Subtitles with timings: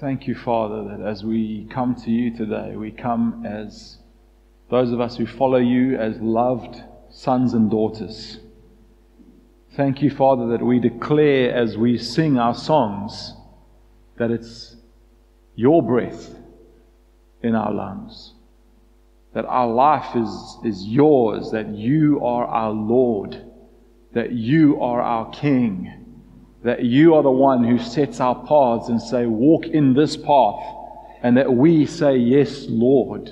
[0.00, 3.98] Thank you, Father, that as we come to you today, we come as
[4.70, 8.38] those of us who follow you as loved sons and daughters.
[9.76, 13.34] Thank you, Father, that we declare as we sing our songs
[14.16, 14.74] that it's
[15.54, 16.34] your breath
[17.42, 18.32] in our lungs,
[19.34, 23.44] that our life is, is yours, that you are our Lord,
[24.14, 25.99] that you are our King,
[26.62, 30.62] that you are the one who sets our paths and say, walk in this path,
[31.22, 33.30] and that we say, yes, Lord.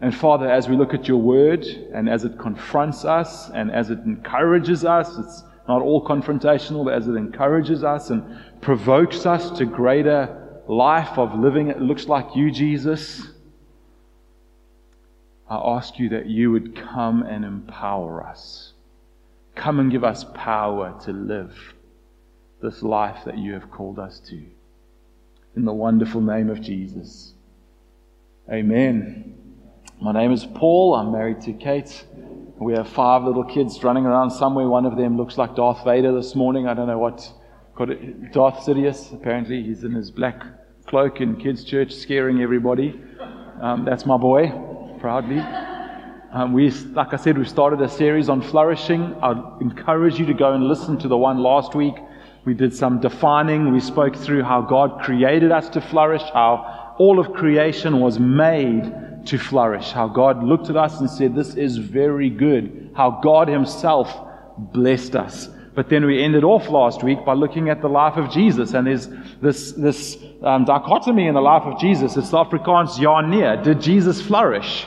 [0.00, 3.88] And Father, as we look at your word and as it confronts us and as
[3.90, 8.22] it encourages us, it's not all confrontational, but as it encourages us and
[8.60, 13.22] provokes us to greater life of living it looks like you, Jesus,
[15.48, 18.72] I ask you that you would come and empower us.
[19.56, 21.74] Come and give us power to live
[22.62, 24.42] this life that you have called us to.
[25.56, 27.32] In the wonderful name of Jesus.
[28.52, 29.34] Amen.
[30.00, 30.94] My name is Paul.
[30.94, 32.04] I'm married to Kate.
[32.58, 34.68] We have five little kids running around somewhere.
[34.68, 36.68] One of them looks like Darth Vader this morning.
[36.68, 37.32] I don't know what.
[38.32, 39.62] Darth Sidious, apparently.
[39.62, 40.42] He's in his black
[40.86, 43.00] cloak in kids' church scaring everybody.
[43.60, 44.48] Um, that's my boy,
[45.00, 45.42] proudly.
[46.32, 49.14] Um, we, like I said, we started a series on flourishing.
[49.22, 51.94] I'd encourage you to go and listen to the one last week.
[52.44, 53.72] We did some defining.
[53.72, 59.26] We spoke through how God created us to flourish, how all of creation was made
[59.26, 59.90] to flourish.
[59.92, 62.90] How God looked at us and said, This is very good.
[62.94, 64.12] How God Himself
[64.58, 65.48] blessed us.
[65.74, 68.72] But then we ended off last week by looking at the life of Jesus.
[68.72, 69.08] And there's
[69.42, 72.16] this, this um, dichotomy in the life of Jesus.
[72.16, 73.62] It's the Afrikaans ja nee.
[73.62, 74.86] Did Jesus flourish?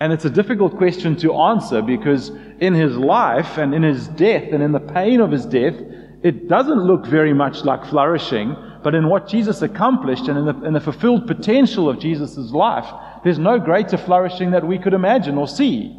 [0.00, 4.50] And it's a difficult question to answer because in his life and in his death
[4.50, 5.74] and in the pain of his death,
[6.22, 8.56] it doesn't look very much like flourishing.
[8.82, 12.86] But in what Jesus accomplished and in the, in the fulfilled potential of Jesus' life,
[13.22, 15.94] there's no greater flourishing that we could imagine or see.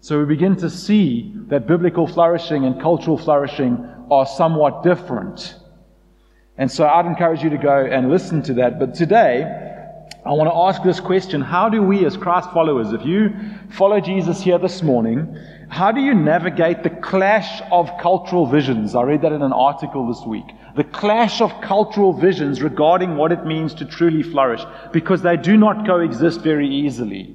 [0.00, 3.76] So we begin to see that biblical flourishing and cultural flourishing
[4.10, 5.54] are somewhat different.
[6.58, 8.80] And so I'd encourage you to go and listen to that.
[8.80, 9.75] But today,
[10.26, 13.30] I want to ask this question How do we, as Christ followers, if you
[13.70, 15.38] follow Jesus here this morning,
[15.68, 18.96] how do you navigate the clash of cultural visions?
[18.96, 23.32] I read that in an article this week the clash of cultural visions regarding what
[23.32, 27.34] it means to truly flourish, because they do not coexist very easily.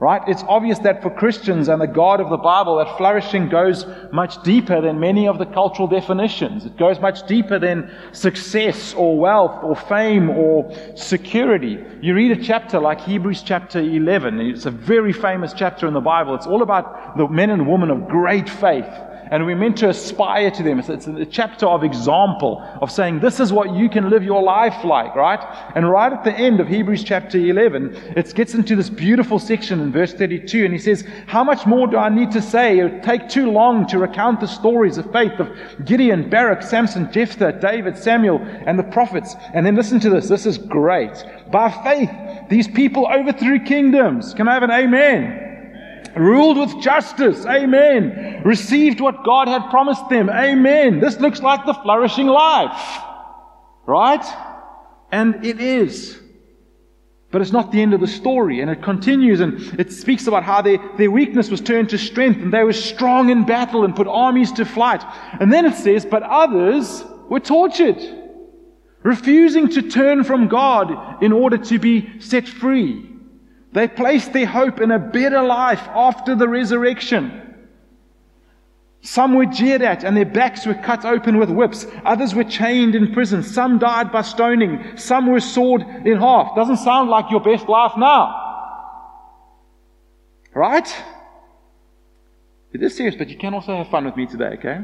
[0.00, 0.22] Right?
[0.28, 4.40] It's obvious that for Christians and the God of the Bible, that flourishing goes much
[4.44, 6.64] deeper than many of the cultural definitions.
[6.64, 11.84] It goes much deeper than success or wealth or fame or security.
[12.00, 14.40] You read a chapter like Hebrews chapter 11.
[14.40, 16.36] It's a very famous chapter in the Bible.
[16.36, 18.86] It's all about the men and women of great faith
[19.30, 20.78] and we're meant to aspire to them.
[20.78, 24.42] It's, it's a chapter of example of saying this is what you can live your
[24.42, 25.40] life like, right?
[25.74, 29.80] And right at the end of Hebrews chapter 11, it gets into this beautiful section
[29.80, 32.78] in verse 32, and he says, How much more do I need to say?
[32.78, 35.50] It would take too long to recount the stories of faith of
[35.84, 39.34] Gideon, Barak, Samson, Jephthah, David, Samuel, and the prophets.
[39.54, 40.28] And then listen to this.
[40.28, 41.24] This is great.
[41.50, 42.10] By faith,
[42.48, 44.34] these people overthrew kingdoms.
[44.34, 45.47] Can I have an amen?
[46.18, 47.44] Ruled with justice.
[47.46, 48.42] Amen.
[48.44, 50.28] Received what God had promised them.
[50.28, 51.00] Amen.
[51.00, 53.02] This looks like the flourishing life.
[53.86, 54.24] Right?
[55.10, 56.20] And it is.
[57.30, 58.60] But it's not the end of the story.
[58.60, 62.40] And it continues and it speaks about how their, their weakness was turned to strength
[62.40, 65.02] and they were strong in battle and put armies to flight.
[65.40, 67.98] And then it says, but others were tortured,
[69.02, 73.17] refusing to turn from God in order to be set free.
[73.72, 77.44] They placed their hope in a better life after the resurrection.
[79.00, 81.86] Some were jeered at and their backs were cut open with whips.
[82.04, 83.42] Others were chained in prison.
[83.42, 84.96] Some died by stoning.
[84.96, 86.56] Some were sawed in half.
[86.56, 88.44] Doesn't sound like your best life now.
[90.54, 91.04] Right?
[92.72, 94.80] It is serious, but you can also have fun with me today, okay?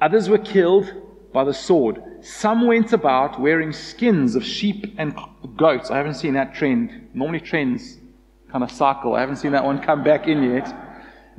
[0.00, 0.92] Others were killed
[1.32, 2.02] by the sword.
[2.20, 5.16] Some went about wearing skins of sheep and
[5.56, 5.90] goats.
[5.90, 7.10] I haven't seen that trend.
[7.14, 7.98] Normally, trends
[8.50, 9.14] kind of cycle.
[9.14, 10.74] I haven't seen that one come back in yet.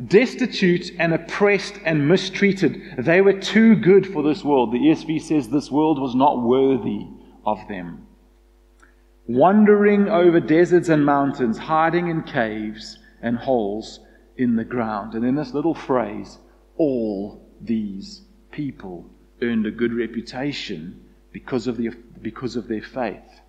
[0.07, 2.81] Destitute and oppressed and mistreated.
[2.97, 4.71] They were too good for this world.
[4.71, 7.07] The ESV says this world was not worthy
[7.45, 8.07] of them.
[9.27, 13.99] Wandering over deserts and mountains, hiding in caves and holes
[14.37, 15.13] in the ground.
[15.13, 16.39] And in this little phrase,
[16.77, 19.09] all these people
[19.41, 21.89] earned a good reputation because of, the,
[22.21, 23.41] because of their faith.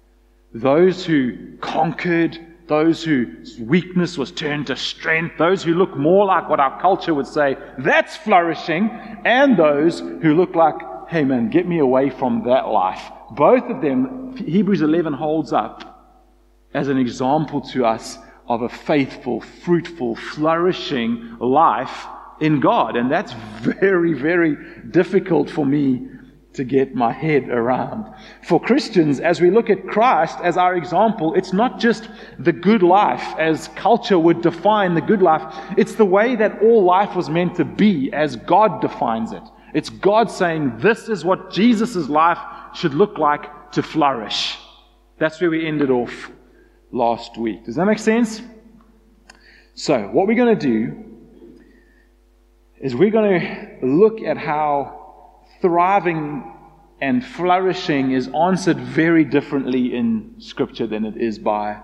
[0.55, 6.49] Those who conquered, those whose weakness was turned to strength, those who look more like
[6.49, 8.91] what our culture would say, that's flourishing,
[9.25, 10.77] and those who look like
[11.13, 13.03] hey man, get me away from that life.
[13.33, 16.19] Both of them, Hebrews 11 holds up
[16.73, 18.17] as an example to us
[18.49, 22.07] of a faithful, fruitful, flourishing life
[22.43, 22.97] in God.
[22.97, 24.57] And that's very, very
[24.91, 26.09] difficult for me
[26.55, 28.13] to get my head around.
[28.43, 32.83] For Christians, as we look at Christ as our example, it's not just the good
[32.83, 35.43] life as culture would define the good life,
[35.79, 39.43] it's the way that all life was meant to be as God defines it.
[39.73, 42.39] It's God saying, This is what Jesus' life
[42.75, 44.59] should look like to flourish.
[45.19, 46.31] That's where we ended off
[46.91, 47.65] last week.
[47.65, 48.43] Does that make sense?
[49.75, 51.12] So, what we're going to do
[52.83, 56.53] is we're going to look at how thriving
[57.01, 61.81] and flourishing is answered very differently in Scripture than it is by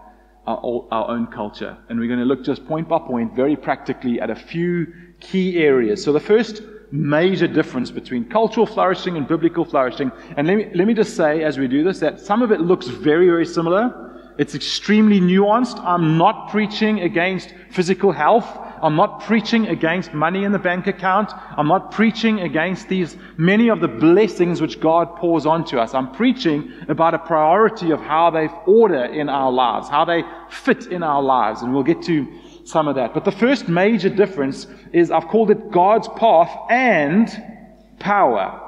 [0.47, 1.77] our, our, own culture.
[1.89, 5.59] And we're going to look just point by point, very practically, at a few key
[5.59, 6.03] areas.
[6.03, 10.87] So, the first major difference between cultural flourishing and biblical flourishing, and let me, let
[10.87, 14.35] me just say as we do this that some of it looks very, very similar.
[14.39, 15.79] It's extremely nuanced.
[15.85, 18.47] I'm not preaching against physical health.
[18.83, 21.33] I'm not preaching against money in the bank account.
[21.57, 25.95] I'm not preaching against these many of the blessings which God pours onto us.
[25.95, 30.87] I'm preaching about a priority of how they order in our lives, how they fit
[30.87, 31.63] in our lives.
[31.63, 32.27] And we'll get to
[32.65, 33.15] some of that.
[33.15, 37.29] But the first major difference is I've called it God's path and
[37.99, 38.65] power.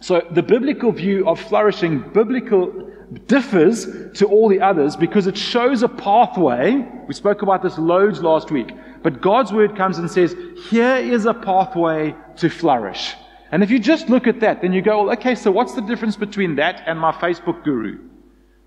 [0.00, 2.90] So the biblical view of flourishing, biblical
[3.26, 6.86] differs to all the others because it shows a pathway.
[7.08, 8.72] We spoke about this loads last week.
[9.02, 10.36] But God's word comes and says,
[10.68, 13.14] here is a pathway to flourish.
[13.52, 15.80] And if you just look at that, then you go, well, okay, so what's the
[15.80, 17.98] difference between that and my Facebook guru?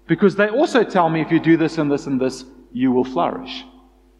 [0.07, 2.43] Because they also tell me if you do this and this and this,
[2.73, 3.63] you will flourish.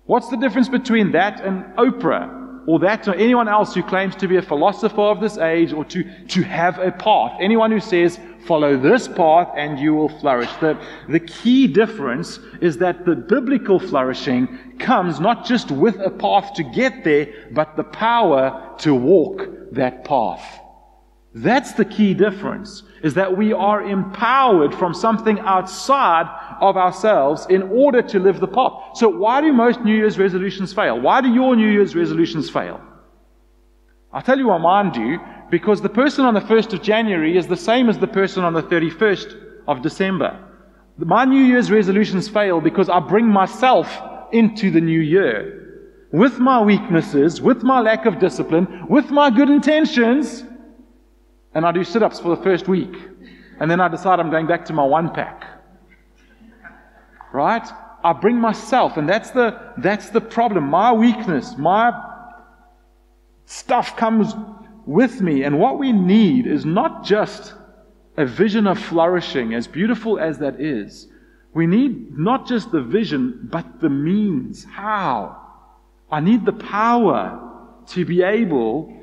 [0.05, 2.43] What's the difference between that and Oprah?
[2.65, 5.83] or that or anyone else who claims to be a philosopher of this age or
[5.85, 7.37] to, to have a path.
[7.39, 10.51] Anyone who says, follow this path and you will flourish.
[10.59, 10.77] The,
[11.09, 16.63] the key difference is that the biblical flourishing comes not just with a path to
[16.63, 20.59] get there, but the power to walk that path.
[21.35, 26.27] That's the key difference, is that we are empowered from something outside
[26.61, 28.73] of ourselves in order to live the path.
[28.95, 31.01] So why do most New Year's resolutions fail?
[31.01, 32.79] Why do your New Year's resolutions fail?
[34.11, 35.17] I'll tell you why mine do,
[35.53, 38.53] because the person on the 1st of January is the same as the person on
[38.53, 40.31] the 31st of December.
[40.97, 43.87] My New Year's resolutions fail because I bring myself
[44.31, 46.07] into the new year.
[46.11, 50.43] With my weaknesses, with my lack of discipline, with my good intentions,
[51.53, 52.95] and I do sit ups for the first week.
[53.59, 55.45] And then I decide I'm going back to my one pack.
[57.31, 57.67] Right?
[58.03, 60.63] I bring myself, and that's the, that's the problem.
[60.71, 61.91] My weakness, my
[63.45, 64.33] stuff comes
[64.85, 65.43] with me.
[65.43, 67.53] And what we need is not just
[68.17, 71.07] a vision of flourishing, as beautiful as that is.
[71.53, 74.65] We need not just the vision, but the means.
[74.65, 75.39] How?
[76.11, 77.39] I need the power
[77.87, 78.93] to be able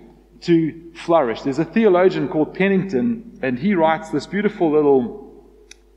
[0.43, 1.43] to flourish.
[1.43, 5.45] There's a theologian called Pennington, and he writes this beautiful little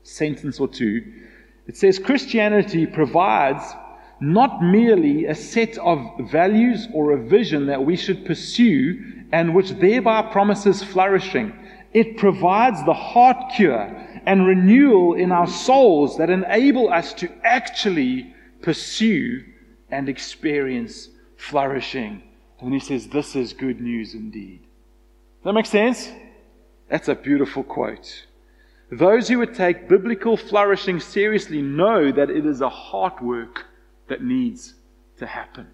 [0.04, 1.14] sentence or two.
[1.68, 3.64] It says Christianity provides
[4.24, 6.00] not merely a set of
[6.32, 11.52] values or a vision that we should pursue and which thereby promises flourishing.
[11.94, 13.84] It provides the heart cure
[14.26, 19.44] and renewal in our souls that enable us to actually pursue
[19.92, 22.24] and experience flourishing.
[22.62, 24.62] And he says, This is good news indeed.
[25.44, 26.10] That make sense?
[26.90, 28.26] That's a beautiful quote.
[28.90, 33.66] Those who would take biblical flourishing seriously know that it is a hard work
[34.14, 34.76] that needs
[35.18, 35.66] to happen.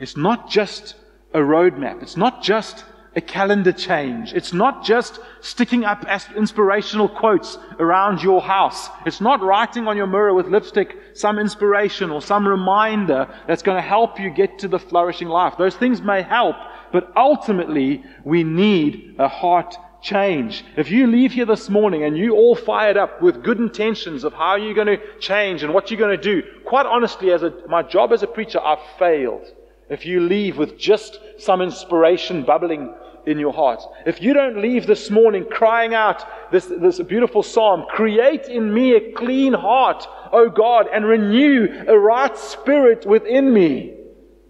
[0.00, 0.96] It's not just
[1.32, 2.02] a roadmap.
[2.02, 2.84] It's not just
[3.14, 4.32] a calendar change.
[4.32, 8.88] It's not just sticking up inspirational quotes around your house.
[9.06, 13.80] It's not writing on your mirror with lipstick some inspiration or some reminder that's going
[13.80, 15.54] to help you get to the flourishing life.
[15.56, 16.56] Those things may help,
[16.90, 20.64] but ultimately we need a heart change.
[20.76, 24.34] If you leave here this morning and you all fired up with good intentions of
[24.34, 27.52] how you're going to change and what you're going to do, quite honestly, as a,
[27.68, 29.46] my job as a preacher, I've failed.
[29.88, 32.94] If you leave with just some inspiration bubbling
[33.26, 33.80] in your heart.
[34.04, 38.94] If you don't leave this morning crying out this, this beautiful psalm, create in me
[38.94, 43.94] a clean heart, O God, and renew a right spirit within me.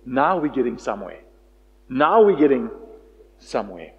[0.04, 1.20] Now we're getting somewhere.
[1.88, 2.68] Now we're getting
[3.38, 3.92] somewhere.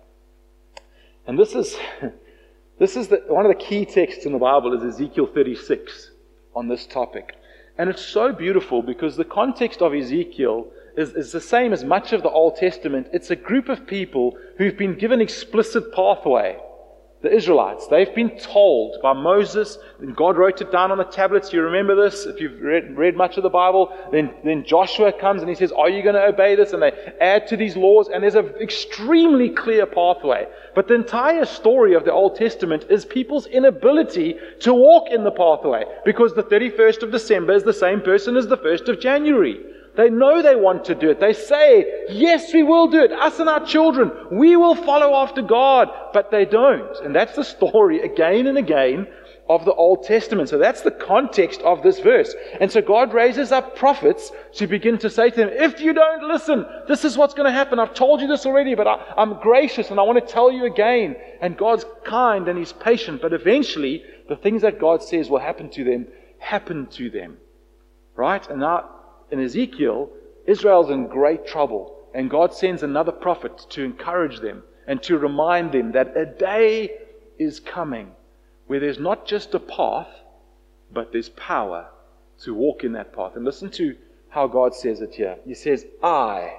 [1.28, 1.76] And this is,
[2.80, 6.12] this is the, one of the key texts in the Bible is Ezekiel 36
[6.56, 7.36] on this topic.
[7.78, 12.14] And it's so beautiful because the context of Ezekiel is, is the same as much
[12.14, 13.08] of the Old Testament.
[13.12, 16.58] It's a group of people who've been given explicit pathway.
[17.26, 17.88] The Israelites.
[17.88, 21.52] They've been told by Moses, and God wrote it down on the tablets.
[21.52, 22.28] You remember this?
[22.28, 25.72] If you've read, read much of the Bible, then, then Joshua comes and he says,
[25.72, 26.72] Are you going to obey this?
[26.72, 30.48] And they add to these laws, and there's an extremely clear pathway.
[30.76, 35.32] But the entire story of the Old Testament is people's inability to walk in the
[35.32, 39.66] pathway because the 31st of December is the same person as the 1st of January.
[39.96, 41.20] They know they want to do it.
[41.20, 43.12] They say, Yes, we will do it.
[43.12, 45.90] Us and our children, we will follow after God.
[46.14, 46.98] But they don't.
[47.04, 49.08] And that's the story again and again
[49.48, 50.50] of the Old Testament.
[50.50, 52.34] So that's the context of this verse.
[52.60, 56.28] And so God raises up prophets to begin to say to them, If you don't
[56.28, 57.80] listen, this is what's going to happen.
[57.80, 60.66] I've told you this already, but I, am gracious and I want to tell you
[60.66, 61.16] again.
[61.42, 63.22] And God's kind and He's patient.
[63.22, 66.08] But eventually, the things that God says will happen to them
[66.40, 67.38] happen to them.
[68.16, 68.48] Right?
[68.50, 68.95] And now
[69.32, 70.10] in Ezekiel,
[70.46, 75.72] Israel's in great trouble, and God sends another prophet to encourage them and to remind
[75.72, 76.92] them that a day
[77.40, 78.12] is coming
[78.68, 80.08] where there's not just a path,
[80.92, 81.88] but there's power
[82.40, 83.36] to walk in that path.
[83.36, 83.96] And listen to
[84.30, 85.38] how God says it here.
[85.46, 86.58] He says, I.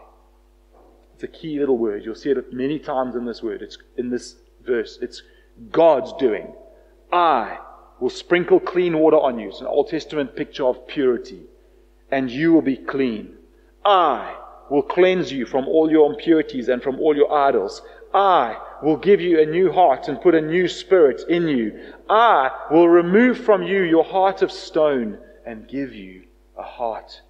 [1.15, 2.05] It's a key little word.
[2.05, 3.63] You'll see it many times in this word.
[3.63, 4.99] It's in this verse.
[5.01, 5.23] It's
[5.71, 6.53] God's doing.
[7.13, 7.59] I
[8.01, 9.49] will sprinkle clean water on you.
[9.49, 11.47] It's an Old Testament picture of purity
[12.11, 13.35] and you will be clean.
[13.85, 14.37] I
[14.71, 17.83] will cleanse you from all your impurities and from all your idols.
[18.15, 21.79] I will give you a new heart and put a new spirit in you.
[22.09, 26.25] I will remove from you your heart of stone and give you
[26.57, 27.21] a heart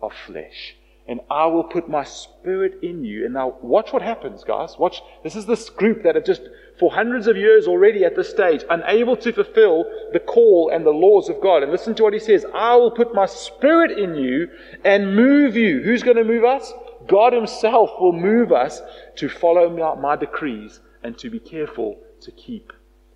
[0.00, 0.75] of flesh
[1.08, 3.24] and I will put my spirit in you.
[3.24, 4.76] And now, watch what happens, guys.
[4.76, 5.02] Watch.
[5.22, 6.42] This is this group that have just,
[6.80, 10.90] for hundreds of years already at this stage, unable to fulfill the call and the
[10.90, 11.62] laws of God.
[11.62, 14.48] And listen to what he says I will put my spirit in you
[14.84, 15.80] and move you.
[15.82, 16.72] Who's going to move us?
[17.06, 18.82] God Himself will move us
[19.16, 22.72] to follow my, my decrees and to be careful to keep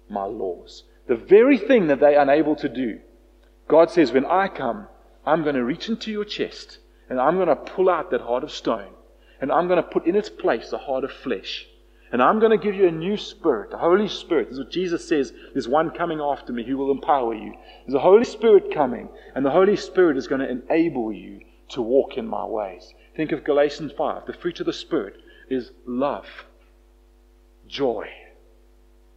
[0.09, 0.85] my laws.
[1.09, 3.01] The very thing that they're unable to do.
[3.67, 4.87] God says, When I come,
[5.27, 6.79] I'm going to reach into your chest
[7.11, 8.93] and I'm going to pull out that heart of stone.
[9.41, 11.67] And I'm going to put in its place a heart of flesh.
[12.13, 14.49] And I'm going to give you a new spirit, the Holy Spirit.
[14.49, 15.33] This is what Jesus says.
[15.53, 17.55] There's one coming after me who will empower you.
[17.85, 19.09] There's a Holy Spirit coming.
[19.35, 21.41] And the Holy Spirit is going to enable you
[21.71, 22.95] to walk in my ways.
[23.17, 24.27] Think of Galatians 5.
[24.27, 25.17] The fruit of the Spirit
[25.49, 26.27] is love,
[27.67, 28.09] joy.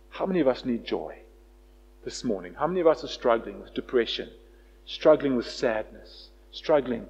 [0.10, 1.18] How many of us need joy
[2.06, 2.56] this morning?
[2.56, 4.30] How many of us are struggling with depression,
[4.86, 7.08] struggling with sadness, struggling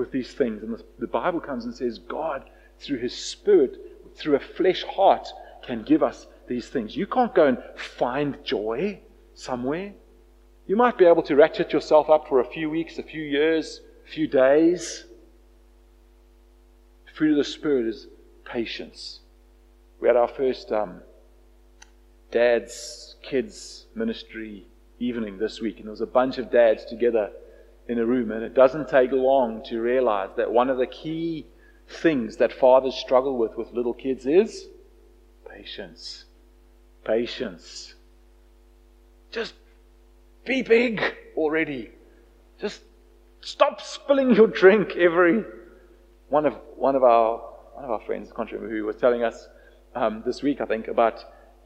[0.00, 0.62] with these things.
[0.62, 2.48] And the, Bible comes and says, God,
[2.80, 3.76] through His Spirit,
[4.16, 5.28] through a flesh heart,
[5.62, 6.96] can give us these things.
[6.96, 9.00] You can't go and find joy
[9.34, 9.92] somewhere.
[10.66, 13.80] You might be able to ratchet yourself up for a few weeks, a few years,
[14.06, 15.04] a few days.
[17.06, 18.08] The fruit of the Spirit is
[18.44, 19.20] patience.
[20.00, 21.02] We had our first um,
[22.30, 24.66] dad's kids ministry
[24.98, 27.30] evening this week, and there was a bunch of dads together
[27.90, 28.30] in a room.
[28.30, 31.46] And it doesn't take long to realize that one of the key
[31.88, 34.68] things that fathers struggle with with little kids is
[35.50, 36.24] patience.
[37.04, 37.94] Patience.
[39.32, 39.54] Just
[40.46, 41.02] be big
[41.36, 41.90] already.
[42.60, 42.82] Just
[43.40, 45.44] stop spilling your drink every.
[46.28, 47.38] One of one of our
[47.74, 49.48] one of our friends, I can't remember who, was telling us
[49.96, 51.24] um, this week, I think, about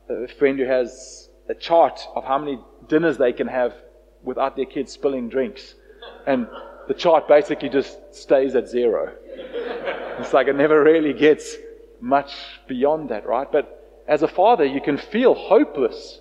[0.08, 3.74] a friend who has a chart of how many dinners they can have
[4.22, 5.74] without their kids spilling drinks.
[6.26, 6.46] And
[6.88, 9.12] the chart basically just stays at zero.
[10.18, 11.56] It's like it never really gets
[12.00, 12.32] much
[12.68, 13.50] beyond that, right?
[13.50, 16.20] But as a father, you can feel hopeless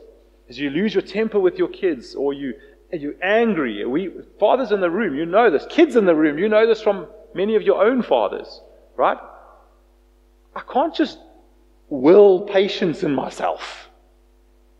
[0.49, 2.53] as you lose your temper with your kids or you,
[2.91, 3.85] you're angry.
[3.85, 5.65] We, fathers in the room, you know this.
[5.69, 8.61] Kids in the room, you know this from many of your own fathers,
[8.95, 9.17] right?
[10.55, 11.19] I can't just
[11.89, 13.89] will patience in myself.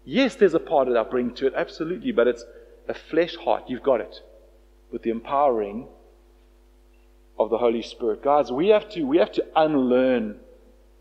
[0.06, 2.44] Yes, there's a part that I bring to it, absolutely, but it's
[2.88, 3.64] a flesh heart.
[3.68, 4.22] You've got it
[4.94, 5.88] with the empowering
[7.38, 8.24] of the Holy Spirit.
[8.24, 10.38] Guys, we have to, we have to unlearn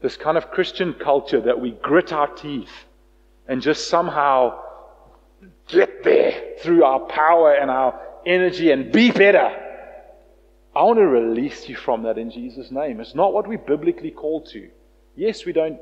[0.01, 2.73] this kind of Christian culture that we grit our teeth
[3.47, 4.59] and just somehow
[5.69, 9.59] get there through our power and our energy and be better.
[10.75, 12.99] I want to release you from that in Jesus' name.
[12.99, 14.71] It's not what we biblically call to.
[15.15, 15.79] Yes, we don't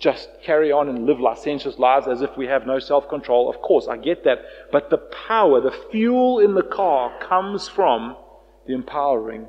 [0.00, 3.48] just carry on and live licentious lives as if we have no self control.
[3.48, 4.40] Of course, I get that.
[4.72, 8.16] But the power, the fuel in the car comes from
[8.66, 9.46] the empowering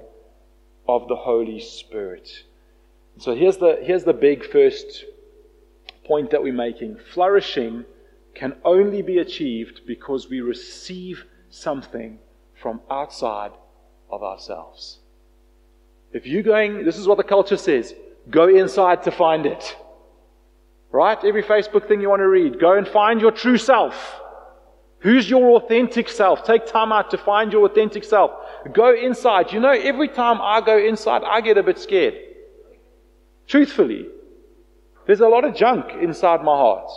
[0.87, 2.43] of the Holy Spirit.
[3.17, 5.05] So here's the, here's the big first
[6.05, 6.97] point that we're making.
[7.13, 7.85] Flourishing
[8.35, 12.19] can only be achieved because we receive something
[12.61, 13.51] from outside
[14.09, 14.99] of ourselves.
[16.11, 17.95] If you're going, this is what the culture says
[18.29, 19.75] go inside to find it.
[20.91, 21.17] Right?
[21.23, 22.59] Every Facebook thing you want to read.
[22.59, 24.21] Go and find your true self.
[24.99, 26.43] Who's your authentic self?
[26.43, 28.31] Take time out to find your authentic self.
[28.71, 29.51] Go inside.
[29.51, 32.15] You know, every time I go inside, I get a bit scared.
[33.47, 34.07] Truthfully.
[35.07, 36.89] There's a lot of junk inside my heart.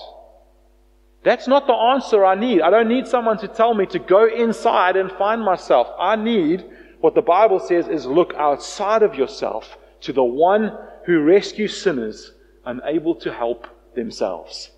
[1.23, 2.61] That's not the answer I need.
[2.61, 5.89] I don't need someone to tell me to go inside and find myself.
[5.99, 6.65] I need
[7.01, 12.33] what the Bible says is look outside of yourself to the one who rescues sinners
[12.67, 14.71] unable to help themselves.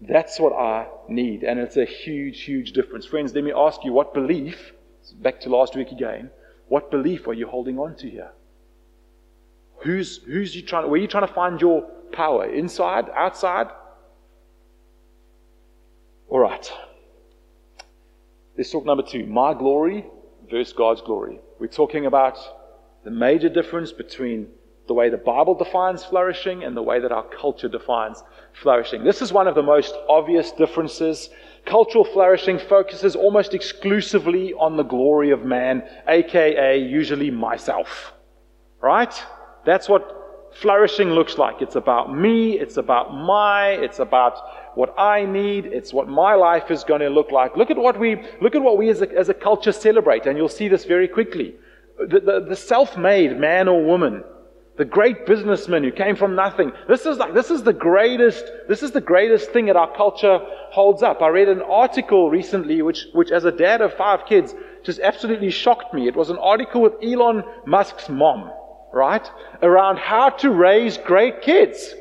[0.00, 1.42] That's what I need.
[1.42, 3.06] And it's a huge, huge difference.
[3.06, 4.72] Friends, let me ask you what belief,
[5.16, 6.30] back to last week again,
[6.68, 8.30] what belief are you holding on to here?
[9.82, 12.46] Who's, who's you trying, where are you trying to find your power?
[12.46, 13.06] Inside?
[13.14, 13.68] Outside?
[16.28, 16.72] All right.
[18.56, 20.06] Let's talk number two my glory
[20.50, 21.40] versus God's glory.
[21.58, 22.38] We're talking about
[23.04, 24.48] the major difference between
[24.86, 29.04] the way the Bible defines flourishing and the way that our culture defines flourishing.
[29.04, 31.30] This is one of the most obvious differences.
[31.66, 38.12] Cultural flourishing focuses almost exclusively on the glory of man, aka usually myself.
[38.80, 39.14] Right?
[39.64, 41.62] That's what flourishing looks like.
[41.62, 44.38] It's about me, it's about my, it's about
[44.74, 47.56] what I need, it's what my life is going to look like.
[47.56, 50.36] Look at what we, look at what we as a, as a culture celebrate, and
[50.36, 51.54] you'll see this very quickly.
[51.98, 54.24] The, the, the self made man or woman
[54.80, 56.72] the great businessman who came from nothing.
[56.88, 60.38] This is like this is the greatest this is the greatest thing that our culture
[60.72, 61.20] holds up.
[61.20, 65.50] I read an article recently which which as a dad of five kids just absolutely
[65.50, 66.08] shocked me.
[66.08, 68.50] It was an article with Elon Musk's mom,
[68.90, 69.30] right?
[69.62, 71.94] Around how to raise great kids.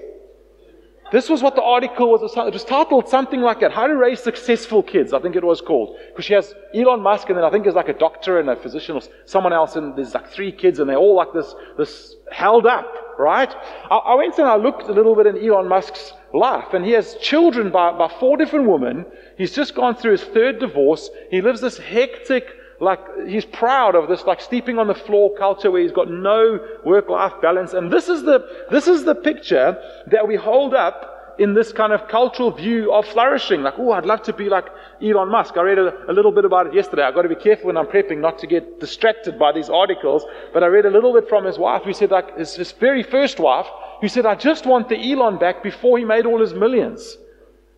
[1.12, 2.22] This was what the article was.
[2.22, 3.72] It was titled something like that.
[3.72, 5.98] How to raise successful kids, I think it was called.
[6.10, 8.56] Because she has Elon Musk and then I think there's like a doctor and a
[8.56, 12.15] physician or someone else and there's like three kids and they're all like this, this
[12.32, 13.50] held up, right?
[13.89, 16.91] I, I went and I looked a little bit in Elon Musk's life and he
[16.91, 19.06] has children by, by four different women.
[19.38, 21.10] He's just gone through his third divorce.
[21.32, 22.45] He lives this hectic
[22.80, 26.60] like he's proud of this like sleeping on the floor culture where he's got no
[26.86, 27.74] work life balance.
[27.74, 28.39] And this is the
[28.72, 33.06] this is the picture that we hold up in this kind of cultural view of
[33.06, 33.63] flourishing.
[33.63, 34.65] Like oh i'd love to be like
[35.02, 35.58] elon musk.
[35.58, 37.04] I read a, a little bit about it yesterday.
[37.04, 40.26] I've got to be careful when i'm prepping not to get distracted by these articles.
[40.54, 43.04] But i read a little bit from his wife who said like his, his very
[43.04, 43.68] first wife
[44.00, 47.18] who said i just want the elon back before he made all his millions.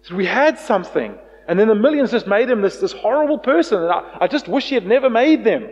[0.03, 3.81] So we had something and then the millions just made him this, this horrible person.
[3.81, 5.69] And I, I just wish he had never made them,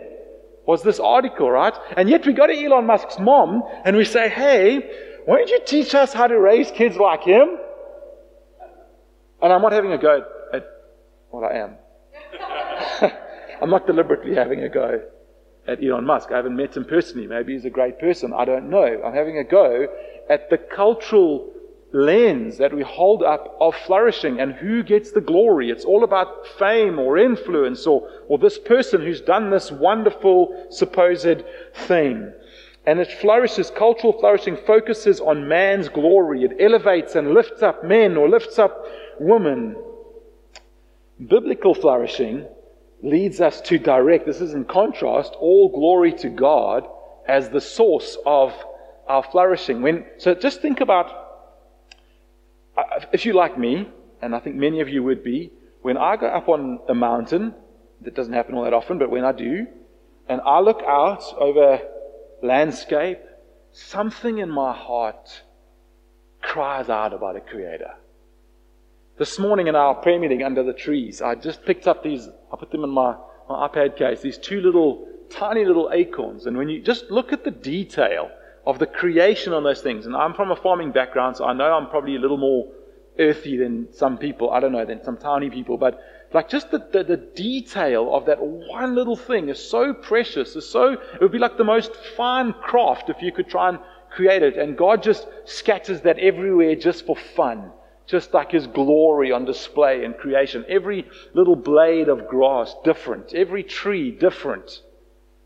[0.65, 1.73] was this article, right?
[1.95, 4.79] And yet we go to Elon Musk's mom and we say, hey,
[5.25, 7.57] why don't you teach us how to raise kids like him?
[9.41, 10.67] And I'm not having a go at, at
[11.31, 13.11] well, I am.
[13.61, 15.01] I'm not deliberately having a go
[15.67, 16.31] at Elon Musk.
[16.31, 17.27] I haven't met him personally.
[17.27, 18.33] Maybe he's a great person.
[18.33, 19.01] I don't know.
[19.05, 19.85] I'm having a go
[20.29, 21.53] at the cultural
[21.91, 25.71] lens that we hold up of flourishing and who gets the glory.
[25.71, 31.43] It's all about fame or influence or, or this person who's done this wonderful supposed
[31.73, 32.31] thing.
[32.85, 36.43] And it flourishes, cultural flourishing focuses on man's glory.
[36.43, 38.85] It elevates and lifts up men or lifts up
[39.19, 39.75] women.
[41.27, 42.47] Biblical flourishing
[43.01, 46.87] leads us to direct, this is in contrast, all glory to God
[47.27, 48.53] as the source of
[49.07, 49.81] our flourishing.
[49.81, 51.28] When, so just think about
[53.11, 53.89] if you like me,
[54.21, 57.53] and I think many of you would be, when I go up on a mountain,
[58.01, 59.67] that doesn't happen all that often, but when I do,
[60.27, 61.79] and I look out over
[62.41, 63.19] landscape,
[63.71, 65.43] something in my heart
[66.41, 67.93] cries out about a creator.
[69.17, 72.55] This morning in our prayer meeting under the trees, I just picked up these, I
[72.57, 73.15] put them in my,
[73.49, 76.45] my iPad case, these two little, tiny little acorns.
[76.45, 78.31] And when you just look at the detail
[78.65, 80.05] of the creation on those things.
[80.05, 82.67] And I'm from a farming background, so I know I'm probably a little more
[83.19, 84.51] earthy than some people.
[84.51, 85.77] I don't know, than some towny people.
[85.77, 86.01] But
[86.33, 90.55] like just the, the, the detail of that one little thing is so precious.
[90.55, 93.79] Is so it would be like the most fine craft if you could try and
[94.09, 94.57] create it.
[94.57, 97.71] And God just scatters that everywhere just for fun.
[98.07, 100.65] Just like His glory on display in creation.
[100.67, 103.33] Every little blade of grass different.
[103.33, 104.81] Every tree different.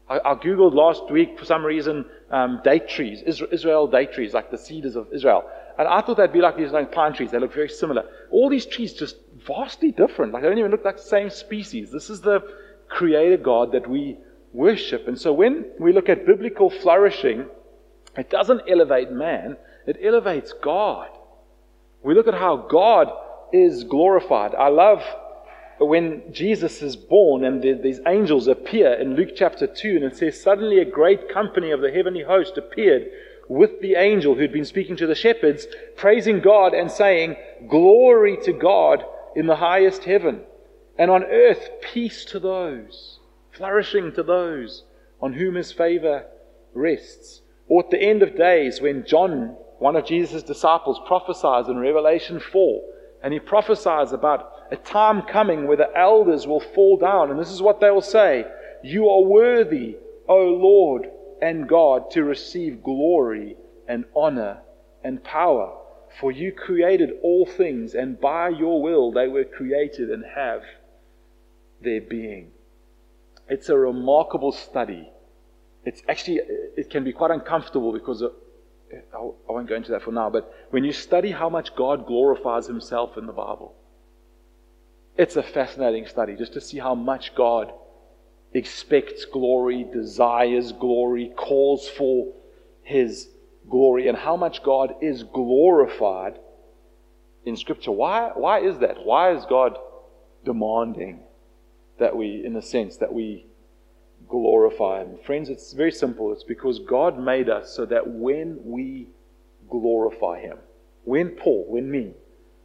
[0.09, 4.51] I, I Googled last week for some reason um, date trees, Israel date trees, like
[4.51, 5.49] the cedars of Israel.
[5.77, 7.31] And I thought they'd be like these pine trees.
[7.31, 8.05] They look very similar.
[8.31, 10.33] All these trees just vastly different.
[10.33, 11.91] Like they don't even look like the same species.
[11.91, 12.41] This is the
[12.89, 14.17] creator God that we
[14.53, 15.07] worship.
[15.07, 17.47] And so when we look at biblical flourishing,
[18.15, 19.57] it doesn't elevate man,
[19.88, 21.09] it elevates God.
[22.03, 23.12] We look at how God
[23.51, 24.53] is glorified.
[24.53, 25.01] I love
[25.79, 30.17] when Jesus is born and the, these angels appear in Luke chapter 2, and it
[30.17, 33.07] says, Suddenly a great company of the heavenly host appeared
[33.47, 37.36] with the angel who'd been speaking to the shepherds, praising God and saying,
[37.67, 39.03] Glory to God
[39.36, 40.41] in the highest heaven,
[40.97, 43.19] and on earth peace to those,
[43.51, 44.84] flourishing to those
[45.21, 46.25] on whom his favor
[46.73, 47.41] rests.
[47.67, 52.39] Or at the end of days, when John, one of Jesus' disciples, prophesies in Revelation
[52.39, 52.84] 4,
[53.23, 57.51] and he prophesies about a time coming where the elders will fall down, and this
[57.51, 58.45] is what they will say
[58.84, 61.10] You are worthy, O Lord
[61.41, 63.56] and God, to receive glory
[63.88, 64.62] and honor
[65.04, 65.78] and power.
[66.19, 70.62] For you created all things, and by your will they were created and have
[71.82, 72.52] their being.
[73.50, 75.10] It's a remarkable study.
[75.86, 76.39] It's actually,
[76.78, 80.30] it can be quite uncomfortable because uh, of, I won't go into that for now,
[80.30, 83.76] but when you study how much God glorifies himself in the Bible,
[85.17, 87.74] it's a fascinating study just to see how much God
[88.53, 92.33] expects glory, desires glory, calls for
[92.83, 93.29] his
[93.69, 96.37] glory, and how much God is glorified
[97.45, 97.91] in Scripture.
[97.91, 99.03] Why, why is that?
[99.03, 99.77] Why is God
[100.45, 101.19] demanding
[101.99, 103.45] that we, in a sense, that we
[104.27, 105.17] glorify Him?
[105.25, 106.31] Friends, it's very simple.
[106.31, 109.07] It's because God made us so that when we
[109.69, 110.57] glorify Him,
[111.03, 112.13] when Paul, when me,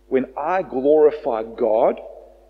[0.08, 2.00] when I glorify God,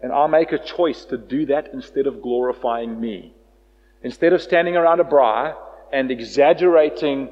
[0.03, 3.35] and I make a choice to do that instead of glorifying me,
[4.03, 5.55] instead of standing around a braai
[5.93, 7.31] and exaggerating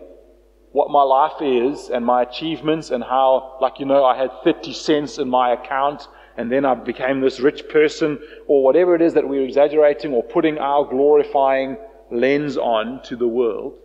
[0.72, 4.72] what my life is and my achievements and how, like, you know, I had 30
[4.74, 9.14] cents in my account and then I became this rich person or whatever it is
[9.14, 11.78] that we're exaggerating or putting our glorifying
[12.10, 13.78] lens on to the world.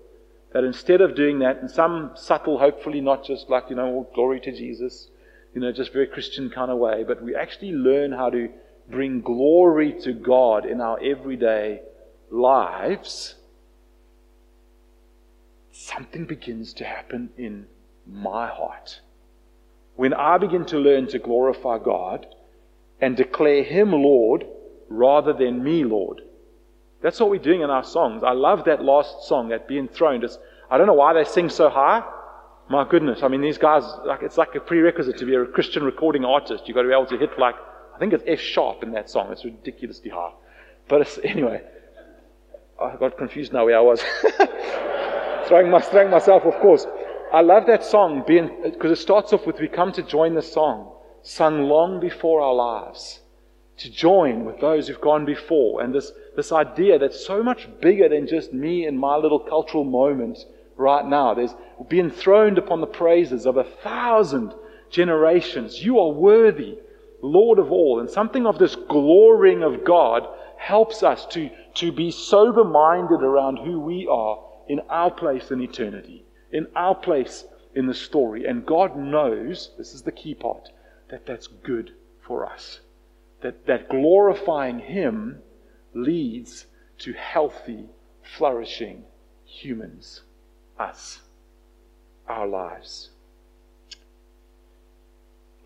[0.53, 4.13] That instead of doing that in some subtle, hopefully not just like, you know, oh,
[4.13, 5.07] glory to Jesus,
[5.53, 8.49] you know, just very Christian kind of way, but we actually learn how to
[8.91, 11.81] bring glory to God in our everyday
[12.29, 13.35] lives
[15.71, 17.65] something begins to happen in
[18.05, 19.01] my heart.
[19.95, 22.25] When I begin to learn to glorify God
[22.99, 24.45] and declare Him Lord
[24.89, 26.21] rather than me Lord.
[27.01, 28.21] That's what we're doing in our songs.
[28.23, 30.25] I love that last song, that being throned.
[30.69, 32.03] I don't know why they sing so high.
[32.69, 35.83] My goodness, I mean, these guys, like, it's like a prerequisite to be a Christian
[35.83, 36.67] recording artist.
[36.67, 37.55] You've got to be able to hit like,
[37.93, 39.31] I think it's F sharp in that song.
[39.31, 40.31] It's ridiculously high.
[40.87, 41.61] But anyway,
[42.81, 44.01] I got confused now where I was.
[45.47, 46.85] throwing, my, throwing myself, of course.
[47.33, 50.93] I love that song because it starts off with We come to join the song,
[51.21, 53.21] sung long before our lives,
[53.77, 55.81] to join with those who've gone before.
[55.81, 59.85] And this, this idea that's so much bigger than just me and my little cultural
[59.85, 60.39] moment
[60.75, 61.33] right now.
[61.33, 61.55] There's
[61.87, 64.53] being throned upon the praises of a thousand
[64.89, 65.83] generations.
[65.83, 66.77] You are worthy,
[67.21, 67.99] Lord of all.
[67.99, 73.57] And something of this glorying of God helps us to, to be sober minded around
[73.57, 78.45] who we are in our place in eternity, in our place in the story.
[78.45, 80.69] And God knows, this is the key part,
[81.09, 82.79] that that's good for us.
[83.41, 85.41] That, that glorifying Him
[85.93, 86.67] leads
[86.99, 87.85] to healthy,
[88.37, 89.03] flourishing
[89.45, 90.21] humans,
[90.77, 91.21] us,
[92.27, 93.10] our lives.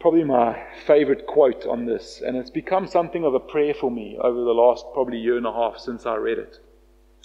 [0.05, 4.19] Probably my favorite quote on this, and it's become something of a prayer for me
[4.21, 6.59] over the last probably year and a half since I read it.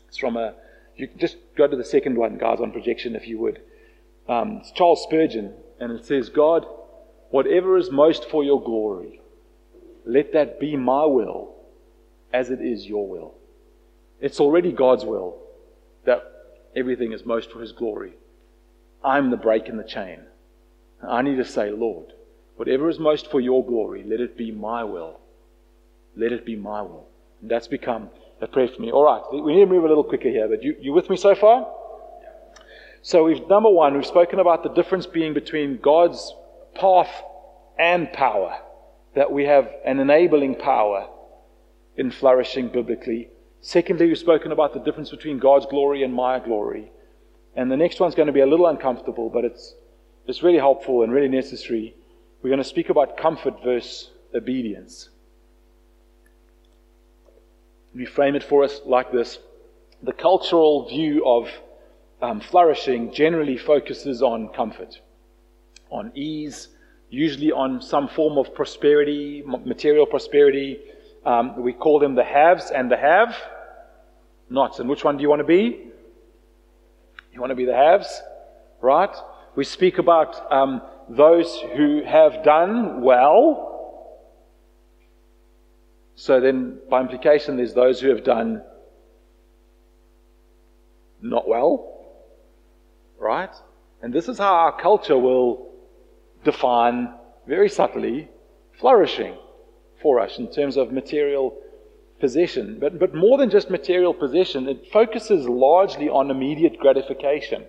[0.08, 0.54] It's from a
[0.96, 3.60] you just go to the second one, guys, on projection, if you would.
[4.30, 6.64] Um, it's Charles Spurgeon, and it says, God,
[7.28, 9.20] whatever is most for your glory,
[10.06, 11.54] let that be my will
[12.32, 13.34] as it is your will.
[14.22, 15.36] It's already God's will
[16.06, 16.22] that
[16.74, 18.14] everything is most for his glory.
[19.04, 20.20] I'm the break in the chain.
[21.06, 22.14] I need to say, Lord,
[22.60, 25.18] whatever is most for your glory, let it be my will.
[26.14, 27.06] Let it be my will.
[27.40, 28.10] And that's become
[28.42, 28.92] a prayer for me.
[28.92, 31.16] All right, we need to move a little quicker here, but you, you with me
[31.16, 31.66] so far?
[33.00, 36.34] So we've number one, we've spoken about the difference being between God's
[36.74, 37.08] path
[37.78, 38.58] and power.
[39.14, 41.08] That we have an enabling power
[41.96, 43.30] in flourishing biblically.
[43.62, 46.92] Secondly, we've spoken about the difference between God's glory and my glory.
[47.56, 49.74] And the next one's going to be a little uncomfortable, but it's,
[50.26, 51.94] it's really helpful and really necessary.
[52.42, 55.10] We're going to speak about comfort versus obedience.
[57.94, 59.38] We frame it for us like this
[60.02, 61.50] the cultural view of
[62.22, 64.98] um, flourishing generally focuses on comfort,
[65.90, 66.68] on ease,
[67.10, 70.80] usually on some form of prosperity, material prosperity.
[71.26, 73.36] Um, we call them the haves and the have
[74.48, 74.78] nots.
[74.78, 75.88] And which one do you want to be?
[77.34, 78.22] You want to be the haves,
[78.80, 79.14] right?
[79.56, 83.70] We speak about um, those who have done well
[86.20, 88.62] so then, by implication, there's those who have done
[91.22, 92.04] not well,
[93.18, 93.48] right?
[94.02, 95.72] And this is how our culture will
[96.44, 97.14] define
[97.46, 98.28] very subtly
[98.78, 99.34] flourishing
[100.02, 101.56] for us in terms of material
[102.20, 102.76] possession.
[102.78, 107.64] But, but more than just material possession, it focuses largely on immediate gratification.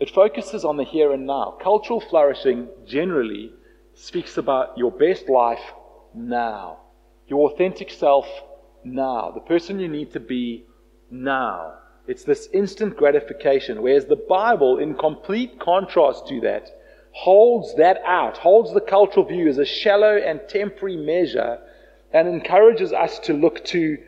[0.00, 1.58] It focuses on the here and now.
[1.62, 3.52] Cultural flourishing generally
[3.92, 5.60] speaks about your best life
[6.14, 6.78] now,
[7.28, 8.26] your authentic self
[8.82, 10.64] now, the person you need to be
[11.10, 11.74] now.
[12.06, 16.70] It's this instant gratification, whereas the Bible, in complete contrast to that,
[17.12, 21.58] holds that out, holds the cultural view as a shallow and temporary measure,
[22.12, 23.98] and encourages us to look to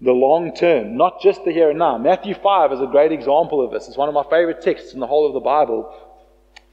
[0.00, 1.98] the long term, not just the here and now.
[1.98, 3.86] Matthew 5 is a great example of this.
[3.86, 5.94] It's one of my favorite texts in the whole of the Bible.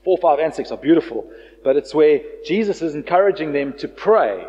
[0.06, 1.30] 4, 5, and 6 are beautiful,
[1.64, 4.46] but it's where Jesus is encouraging them to pray.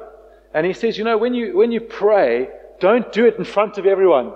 [0.54, 3.78] And he says, you know, when you, when you pray, don't do it in front
[3.78, 4.32] of everyone.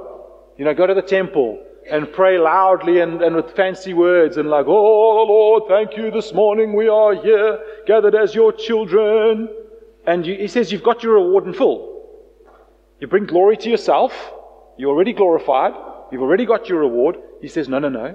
[0.59, 4.49] You know, go to the temple and pray loudly and, and with fancy words and
[4.49, 9.49] like, oh Lord, thank you this morning we are here gathered as your children.
[10.07, 11.92] And you, he says, you've got your reward in full.
[13.03, 14.13] You bring glory to yourself.
[14.79, 15.73] You're already glorified.
[16.13, 17.17] You've already got your reward.
[17.41, 18.15] He says, no, no, no.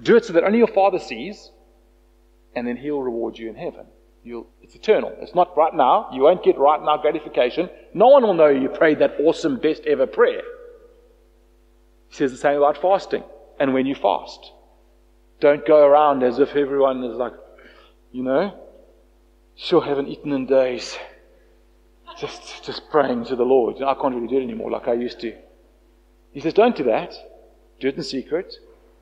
[0.00, 1.50] Do it so that only your Father sees,
[2.56, 3.84] and then He'll reward you in heaven.
[4.22, 5.14] You'll, it's eternal.
[5.20, 6.08] It's not right now.
[6.10, 7.68] You won't get right now gratification.
[7.92, 10.40] No one will know you prayed that awesome, best ever prayer.
[12.08, 13.24] He says the same about fasting.
[13.60, 14.52] And when you fast,
[15.38, 17.34] don't go around as if everyone is like,
[18.10, 18.58] you know,
[19.54, 20.96] sure haven't eaten in days
[22.18, 23.82] just, just praying to the Lord.
[23.82, 25.34] I can't really do it anymore like I used to.
[26.32, 27.14] He says, don't do that.
[27.80, 28.54] Do it in secret.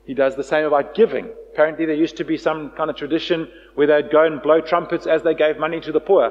[0.05, 1.29] He does the same about giving.
[1.53, 5.07] Apparently, there used to be some kind of tradition where they'd go and blow trumpets
[5.07, 6.29] as they gave money to the poor.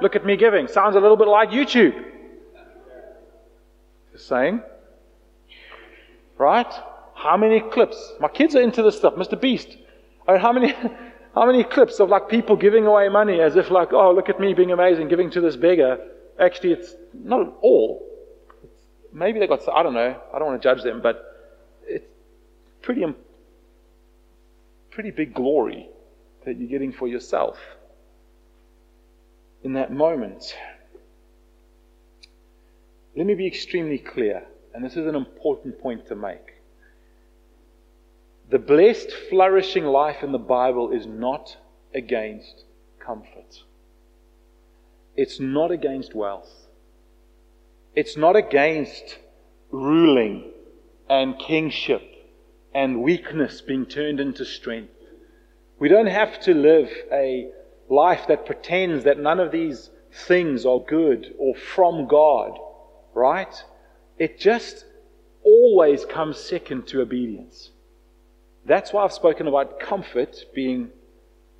[0.00, 0.68] Look at me giving.
[0.68, 2.04] Sounds a little bit like YouTube.
[4.12, 4.62] Just saying.
[6.38, 6.72] Right?
[7.14, 8.12] How many clips?
[8.20, 9.14] My kids are into this stuff.
[9.14, 9.38] Mr.
[9.38, 9.76] Beast.
[10.26, 10.74] I mean, how many
[11.38, 14.40] How many clips of like people giving away money as if like, oh, look at
[14.40, 15.96] me being amazing, giving to this beggar.
[16.36, 18.04] Actually, it's not at all.
[18.64, 20.20] It's, maybe they got, I don't know.
[20.34, 21.24] I don't want to judge them, but
[21.86, 22.08] it's
[22.82, 23.04] pretty,
[24.90, 25.88] pretty big glory
[26.44, 27.56] that you're getting for yourself
[29.62, 30.56] in that moment.
[33.14, 34.42] Let me be extremely clear,
[34.74, 36.47] and this is an important point to make.
[38.50, 41.58] The blessed, flourishing life in the Bible is not
[41.94, 42.64] against
[42.98, 43.62] comfort.
[45.14, 46.50] It's not against wealth.
[47.94, 49.18] It's not against
[49.70, 50.50] ruling
[51.10, 52.02] and kingship
[52.72, 54.94] and weakness being turned into strength.
[55.78, 57.50] We don't have to live a
[57.90, 62.58] life that pretends that none of these things are good or from God,
[63.12, 63.62] right?
[64.18, 64.86] It just
[65.42, 67.72] always comes second to obedience.
[68.68, 70.90] That's why I've spoken about comfort being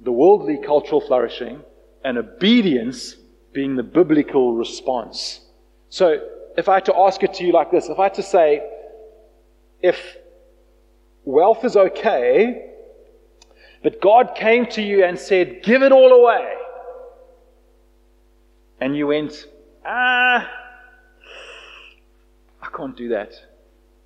[0.01, 1.63] the worldly cultural flourishing
[2.05, 3.17] and obedience
[3.55, 5.41] being the biblical response.
[5.89, 6.21] So,
[6.59, 8.63] if I had to ask it to you like this, if I had to say,
[9.81, 9.99] if
[11.25, 12.73] wealth is okay,
[13.83, 16.53] but God came to you and said, give it all away,
[18.83, 19.47] and you went,
[19.87, 20.47] ah,
[22.61, 23.33] I can't do that.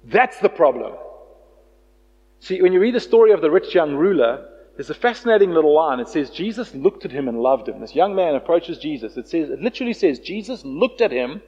[0.04, 0.94] That's the problem.
[2.42, 5.72] See, when you read the story of the rich young ruler, there's a fascinating little
[5.72, 6.00] line.
[6.00, 7.80] It says, Jesus looked at him and loved him.
[7.80, 9.16] This young man approaches Jesus.
[9.16, 11.40] It says, it literally says, Jesus looked at him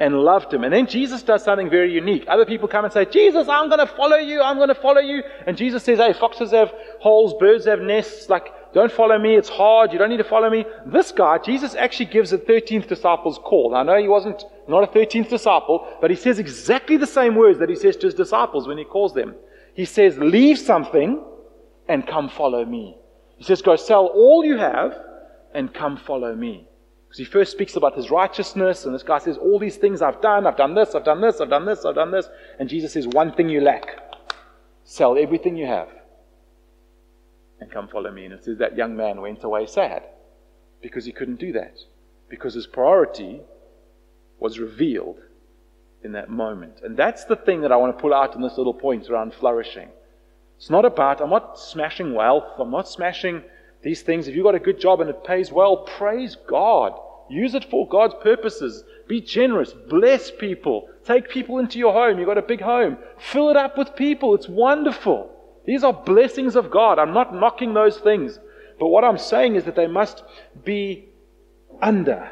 [0.00, 0.64] and loved him.
[0.64, 2.24] And then Jesus does something very unique.
[2.26, 4.42] Other people come and say, Jesus, I'm going to follow you.
[4.42, 5.22] I'm going to follow you.
[5.46, 8.28] And Jesus says, hey, foxes have holes, birds have nests.
[8.28, 9.36] Like, don't follow me.
[9.36, 9.92] It's hard.
[9.92, 10.64] You don't need to follow me.
[10.84, 13.70] This guy, Jesus actually gives a 13th disciple's call.
[13.70, 17.36] Now, I know he wasn't not a 13th disciple, but he says exactly the same
[17.36, 19.36] words that he says to his disciples when he calls them.
[19.80, 21.24] He says, Leave something
[21.88, 22.98] and come follow me.
[23.38, 24.94] He says, Go sell all you have
[25.54, 26.68] and come follow me.
[27.06, 30.20] Because he first speaks about his righteousness, and this guy says, All these things I've
[30.20, 32.28] done, I've done this, I've done this, I've done this, I've done this.
[32.58, 33.86] And Jesus says, One thing you lack
[34.84, 35.88] sell everything you have
[37.60, 38.26] and come follow me.
[38.26, 40.02] And it says that young man went away sad
[40.82, 41.78] because he couldn't do that,
[42.28, 43.40] because his priority
[44.38, 45.20] was revealed
[46.02, 46.80] in that moment.
[46.82, 49.34] And that's the thing that I want to pull out in this little point around
[49.34, 49.88] flourishing.
[50.56, 53.42] It's not about, I'm not smashing wealth, I'm not smashing
[53.82, 54.28] these things.
[54.28, 56.92] If you've got a good job and it pays well, praise God.
[57.28, 58.84] Use it for God's purposes.
[59.08, 59.72] Be generous.
[59.72, 60.88] Bless people.
[61.04, 62.18] Take people into your home.
[62.18, 62.98] You've got a big home.
[63.18, 64.34] Fill it up with people.
[64.34, 65.30] It's wonderful.
[65.64, 66.98] These are blessings of God.
[66.98, 68.38] I'm not knocking those things.
[68.78, 70.24] But what I'm saying is that they must
[70.64, 71.06] be
[71.80, 72.30] under,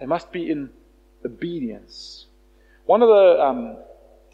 [0.00, 0.70] they must be in
[1.24, 2.26] obedience.
[2.86, 3.76] One of the um,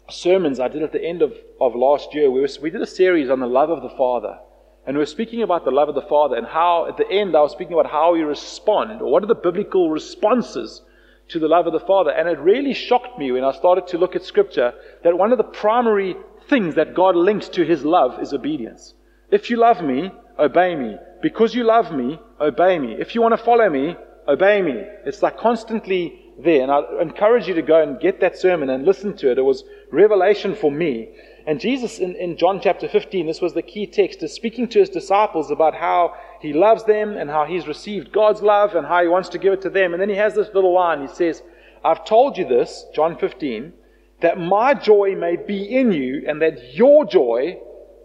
[0.09, 2.87] sermons I did at the end of, of last year, we, was, we did a
[2.87, 4.37] series on the love of the Father.
[4.85, 7.35] And we were speaking about the love of the Father and how, at the end,
[7.35, 10.81] I was speaking about how we respond, or what are the biblical responses
[11.29, 12.11] to the love of the Father.
[12.11, 15.37] And it really shocked me when I started to look at Scripture that one of
[15.37, 16.17] the primary
[16.49, 18.95] things that God links to His love is obedience.
[19.29, 20.97] If you love me, obey me.
[21.21, 22.97] Because you love me, obey me.
[22.99, 23.95] If you want to follow me,
[24.27, 24.83] obey me.
[25.05, 26.61] It's like constantly there.
[26.61, 29.37] And I encourage you to go and get that sermon and listen to it.
[29.37, 31.09] It was revelation for me.
[31.45, 34.79] And Jesus in, in John chapter 15, this was the key text, is speaking to
[34.79, 39.01] his disciples about how he loves them and how he's received God's love and how
[39.01, 39.93] he wants to give it to them.
[39.93, 41.01] And then he has this little line.
[41.01, 41.41] He says,
[41.83, 43.73] I've told you this, John 15,
[44.21, 47.57] that my joy may be in you and that your joy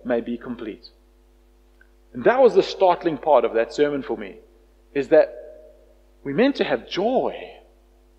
[0.05, 0.89] may be complete.
[2.15, 4.37] And that was the startling part of that sermon for me,
[4.95, 5.35] is that
[6.25, 7.35] we're meant to have joy.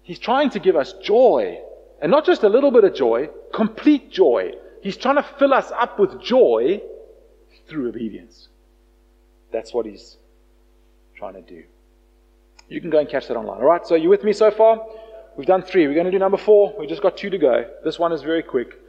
[0.08, 1.60] He's trying to give us joy.
[2.02, 4.54] And not just a little bit of joy, complete joy.
[4.82, 6.82] He's trying to fill us up with joy
[7.68, 8.48] through obedience.
[9.52, 10.16] That's what he's
[11.18, 11.62] trying to do.
[12.70, 13.60] You can go and catch that online.
[13.60, 14.82] All right, so you with me so far?
[15.36, 15.88] We've done three.
[15.88, 16.74] We're going to do number four.
[16.80, 17.70] We've just got two to go.
[17.84, 18.80] This one is very quick.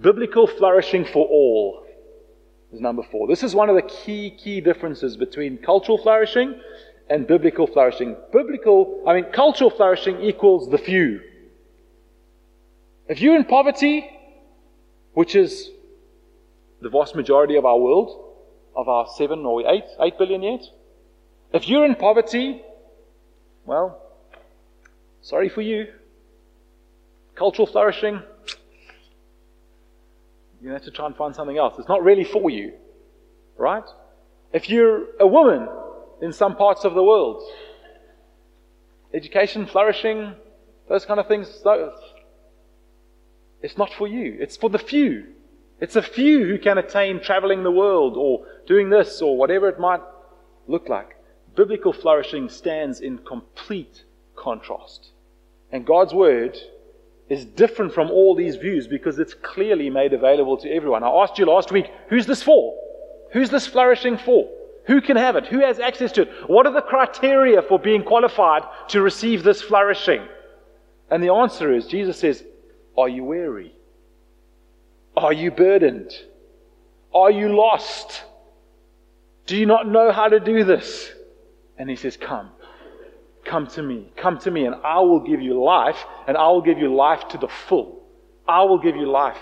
[0.00, 1.84] Biblical flourishing for all
[2.72, 3.26] is number four.
[3.26, 6.60] This is one of the key, key differences between cultural flourishing
[7.10, 8.16] and biblical flourishing.
[8.32, 11.20] Biblical, I mean, cultural flourishing equals the few.
[13.08, 14.08] If you're in poverty,
[15.12, 15.70] which is
[16.80, 18.36] the vast majority of our world,
[18.76, 20.62] of our seven or eight, eight billion yet,
[21.52, 22.62] if you're in poverty,
[23.66, 24.00] well,
[25.20, 25.88] sorry for you.
[27.34, 28.22] Cultural flourishing,
[30.62, 31.74] you have to try and find something else.
[31.78, 32.74] It's not really for you,
[33.56, 33.84] right?
[34.52, 35.68] If you're a woman
[36.20, 37.42] in some parts of the world,
[39.14, 40.34] education, flourishing,
[40.88, 41.62] those kind of things,
[43.62, 44.36] it's not for you.
[44.40, 45.26] It's for the few.
[45.80, 49.78] It's a few who can attain traveling the world or doing this or whatever it
[49.78, 50.02] might
[50.66, 51.16] look like.
[51.56, 54.04] Biblical flourishing stands in complete
[54.36, 55.10] contrast.
[55.72, 56.58] And God's word
[57.28, 61.04] is different from all these views because it's clearly made available to everyone.
[61.04, 62.76] I asked you last week, who's this for?
[63.32, 64.48] Who's this flourishing for?
[64.90, 65.46] Who can have it?
[65.46, 66.28] Who has access to it?
[66.48, 70.26] What are the criteria for being qualified to receive this flourishing?
[71.08, 72.42] And the answer is Jesus says,
[72.98, 73.72] Are you weary?
[75.16, 76.10] Are you burdened?
[77.14, 78.24] Are you lost?
[79.46, 81.12] Do you not know how to do this?
[81.78, 82.50] And he says, Come.
[83.44, 84.12] Come to me.
[84.16, 87.28] Come to me, and I will give you life, and I will give you life
[87.28, 88.02] to the full.
[88.48, 89.38] I will give you life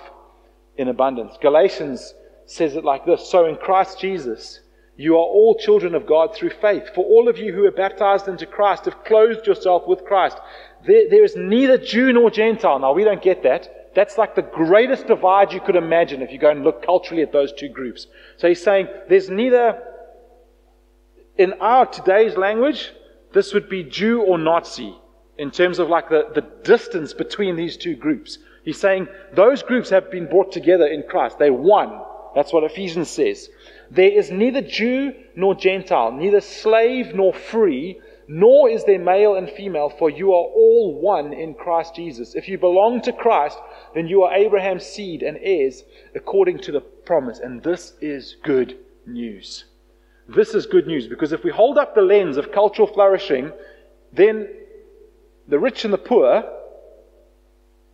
[0.77, 1.39] in abundance.
[1.41, 2.13] Galatians
[2.45, 4.61] says it like this So in Christ Jesus,
[4.99, 6.91] you are all children of God through faith.
[6.93, 10.37] For all of you who are baptized into Christ have clothed yourself with Christ.
[10.85, 12.81] There, there is neither Jew nor Gentile.
[12.81, 13.95] Now, we don't get that.
[13.95, 17.33] That's like the greatest divide you could imagine if you go and look culturally at
[17.33, 18.09] those two groups.
[18.39, 19.81] So he's saying there's neither,
[21.37, 22.91] in our today's language,
[23.33, 24.97] this would be Jew or Nazi
[25.39, 28.39] in terms of like the, the distance between these two groups.
[28.65, 31.39] He's saying those groups have been brought together in Christ.
[31.39, 32.01] They're one.
[32.35, 33.49] That's what Ephesians says.
[33.91, 39.49] There is neither Jew nor Gentile, neither slave nor free, nor is there male and
[39.49, 42.35] female, for you are all one in Christ Jesus.
[42.35, 43.59] If you belong to Christ,
[43.95, 47.39] then you are Abraham's seed and heirs according to the promise.
[47.39, 49.65] And this is good news.
[50.29, 53.51] This is good news because if we hold up the lens of cultural flourishing,
[54.13, 54.49] then
[55.49, 56.45] the rich and the poor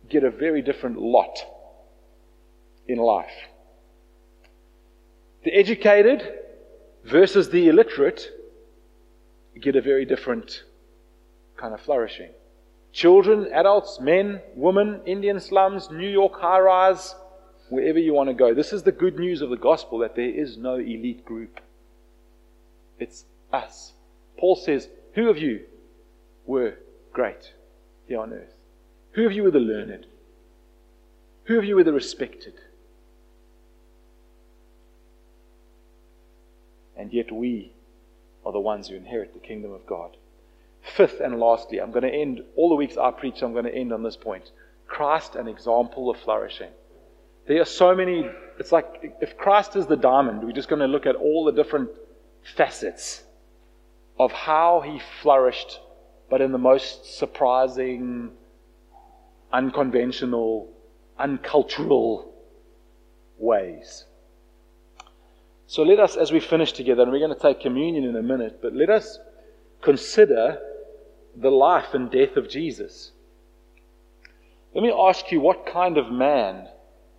[0.09, 1.39] get a very different lot
[2.87, 3.31] in life.
[5.45, 6.39] The educated
[7.03, 8.31] versus the illiterate
[9.61, 10.63] get a very different
[11.55, 12.31] kind of flourishing.
[12.91, 17.13] Children, adults, men, women, Indian slums, New York high rise,
[17.69, 18.55] wherever you want to go.
[18.55, 21.59] This is the good news of the gospel that there is no elite group.
[22.97, 23.93] It's us.
[24.37, 25.65] Paul says, Who of you
[26.47, 26.73] were
[27.13, 27.53] great
[28.07, 28.53] here on earth?
[29.11, 30.07] Who of you were the learned?
[31.43, 32.55] Who of you were the respected?
[36.97, 37.73] And yet we
[38.45, 40.17] are the ones who inherit the kingdom of God.
[40.81, 43.73] Fifth and lastly, I'm going to end all the weeks I preach, I'm going to
[43.73, 44.51] end on this point.
[44.87, 46.69] Christ, an example of flourishing.
[47.47, 48.29] There are so many,
[48.59, 51.51] it's like if Christ is the diamond, we're just going to look at all the
[51.51, 51.89] different
[52.55, 53.23] facets
[54.19, 55.79] of how he flourished,
[56.29, 58.31] but in the most surprising,
[59.51, 60.69] unconventional,
[61.17, 62.33] uncultural
[63.37, 64.05] ways.
[65.67, 68.21] So let us, as we finish together, and we're going to take communion in a
[68.21, 69.19] minute, but let us
[69.81, 70.59] consider
[71.35, 73.11] the life and death of Jesus.
[74.73, 76.67] Let me ask you, what kind of man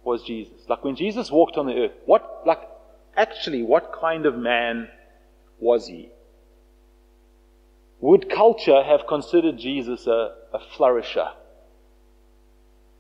[0.05, 0.61] was Jesus?
[0.69, 2.61] Like when Jesus walked on the earth, what, like,
[3.17, 4.89] actually, what kind of man
[5.59, 6.11] was he?
[8.01, 11.33] Would culture have considered Jesus a, a flourisher?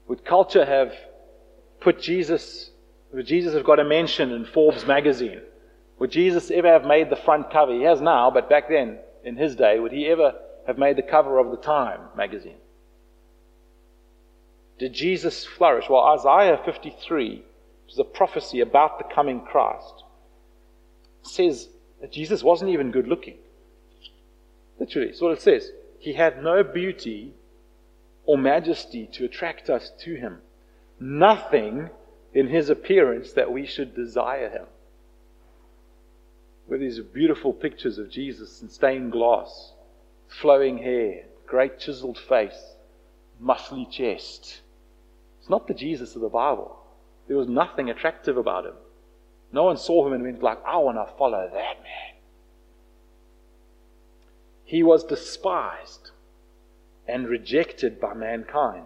[0.09, 0.93] Would culture have
[1.81, 2.71] put Jesus,
[3.17, 5.41] would Jesus have got a mention in Forbes magazine?
[5.99, 7.73] Would Jesus ever have made the front cover?
[7.73, 10.35] He has now, but back then, in his day, would he ever
[10.67, 12.59] have made the cover of the Time magazine?
[14.79, 15.87] Did Jesus flourish?
[15.89, 17.37] Well, Isaiah 53,
[17.85, 20.05] which is a prophecy about the coming Christ,
[21.23, 21.71] says
[22.03, 23.39] that Jesus wasn't even good looking.
[24.79, 25.71] Literally, that's what it says.
[26.01, 27.33] He had no beauty
[28.27, 30.43] or majesty to attract us to him.
[31.01, 31.89] Nothing
[32.37, 34.67] in his appearance that we should desire him.
[36.69, 39.73] With these beautiful pictures of Jesus in stained glass,
[40.29, 42.75] flowing hair, great chiseled face,
[43.43, 44.61] muscly chest.
[45.41, 46.77] It's not the Jesus of the Bible.
[47.27, 48.75] There was nothing attractive about him.
[49.51, 52.21] No one saw him and went like, I want to follow that man.
[54.63, 56.11] He was despised
[57.09, 58.85] and rejected by mankind,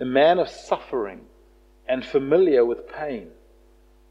[0.00, 1.26] a man of suffering
[1.90, 3.26] and familiar with pain,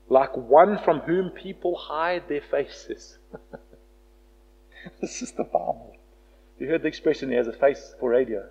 [0.10, 3.18] like one from whom people hide their faces.
[5.02, 5.96] this is the Bible.
[6.60, 8.50] You heard the expression, he has a face for radio.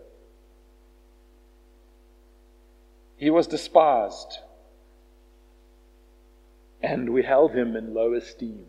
[3.18, 4.38] He was despised,
[6.82, 8.64] and we held him in low esteem.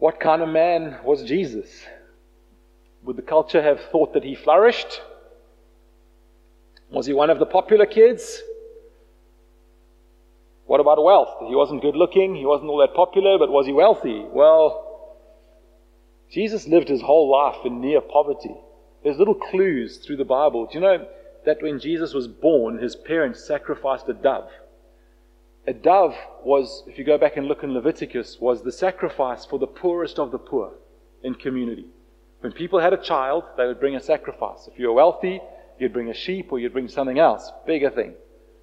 [0.00, 1.86] What kind of man was Jesus?
[3.04, 5.00] Would the culture have thought that he flourished?
[6.92, 8.42] Was he one of the popular kids?
[10.66, 11.36] What about wealth?
[11.48, 14.24] He wasn't good looking, he wasn't all that popular, but was he wealthy?
[14.30, 15.16] Well,
[16.30, 18.54] Jesus lived his whole life in near poverty.
[19.02, 20.66] There's little clues through the Bible.
[20.66, 21.06] Do you know
[21.44, 24.50] that when Jesus was born, his parents sacrificed a dove?
[25.66, 26.14] A dove
[26.44, 30.18] was, if you go back and look in Leviticus, was the sacrifice for the poorest
[30.18, 30.72] of the poor
[31.22, 31.86] in community.
[32.40, 34.68] When people had a child, they would bring a sacrifice.
[34.72, 35.40] If you were wealthy,
[35.82, 38.14] you'd bring a sheep or you'd bring something else, bigger thing.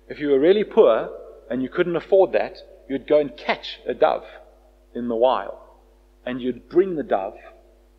[0.07, 1.09] If you were really poor
[1.49, 2.57] and you couldn't afford that,
[2.89, 4.26] you'd go and catch a dove
[4.95, 5.57] in the wild.
[6.26, 7.38] And you'd bring the dove,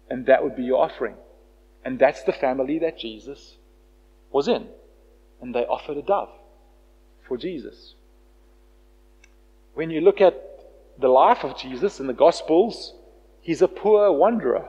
[0.09, 1.15] and that would be your offering.
[1.85, 3.57] And that's the family that Jesus
[4.33, 4.69] was in.
[5.41, 6.31] And they offered a dove
[7.27, 7.95] for Jesus.
[9.75, 10.43] When you look at
[10.99, 12.95] the life of Jesus in the Gospels,
[13.41, 14.69] he's a poor wanderer.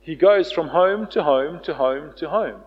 [0.00, 2.62] He goes from home to home to home to home.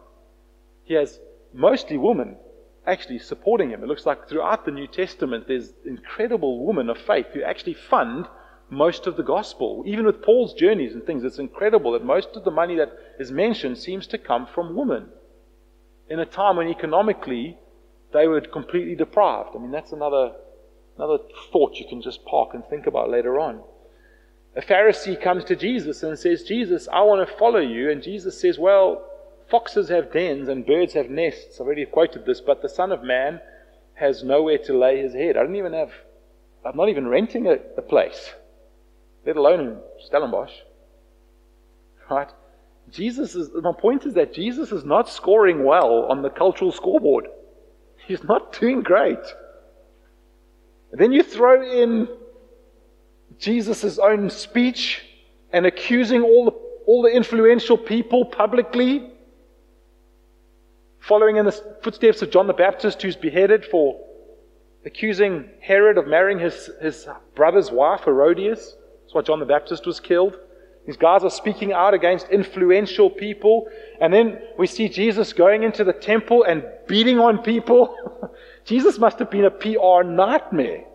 [0.84, 1.20] He has
[1.54, 2.38] mostly women
[2.86, 3.84] actually supporting him.
[3.84, 8.28] It looks like throughout the New Testament there's incredible women of faith who actually fund
[8.70, 9.84] most of the gospel.
[9.86, 13.32] Even with Paul's journeys and things, it's incredible that most of the money that is
[13.32, 15.10] mentioned seems to come from women.
[16.10, 17.58] In a time when economically
[18.14, 19.56] they were completely deprived.
[19.56, 20.34] I mean, that's another,
[20.98, 21.20] another
[21.52, 23.62] thought you can just park and think about later on.
[24.56, 27.90] A Pharisee comes to Jesus and says, Jesus, I want to follow you.
[27.90, 29.06] And Jesus says, Well,
[29.52, 31.60] foxes have dens and birds have nests.
[31.60, 33.40] I've already quoted this, but the Son of Man
[33.94, 35.38] has nowhere to lay his head.
[35.38, 35.92] I don't even have,
[36.66, 38.32] I'm not even renting a, a place,
[39.26, 40.54] let alone in Stellenbosch.
[42.10, 42.30] Right?
[42.90, 47.28] Jesus is, my point is that Jesus is not scoring well on the cultural scoreboard.
[48.08, 49.20] He's not doing great.
[50.92, 52.10] And then you throw in
[53.38, 55.04] Jesus' own speech
[55.54, 56.52] and accusing all the,
[56.86, 59.10] all the influential people publicly,
[61.02, 64.00] following in the footsteps of John the Baptist, who's beheaded for
[64.86, 68.76] accusing Herod of marrying his, his brother's wife, Herodias.
[69.04, 70.38] That's why John the Baptist was killed.
[70.86, 73.68] These guys are speaking out against influential people.
[74.00, 77.96] And then we see Jesus going into the temple and beating on people.
[78.66, 80.86] Jesus must have been a PR nightmare.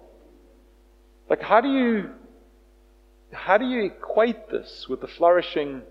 [1.28, 2.10] Like, how do you
[3.32, 5.82] how do you equate this with the flourishing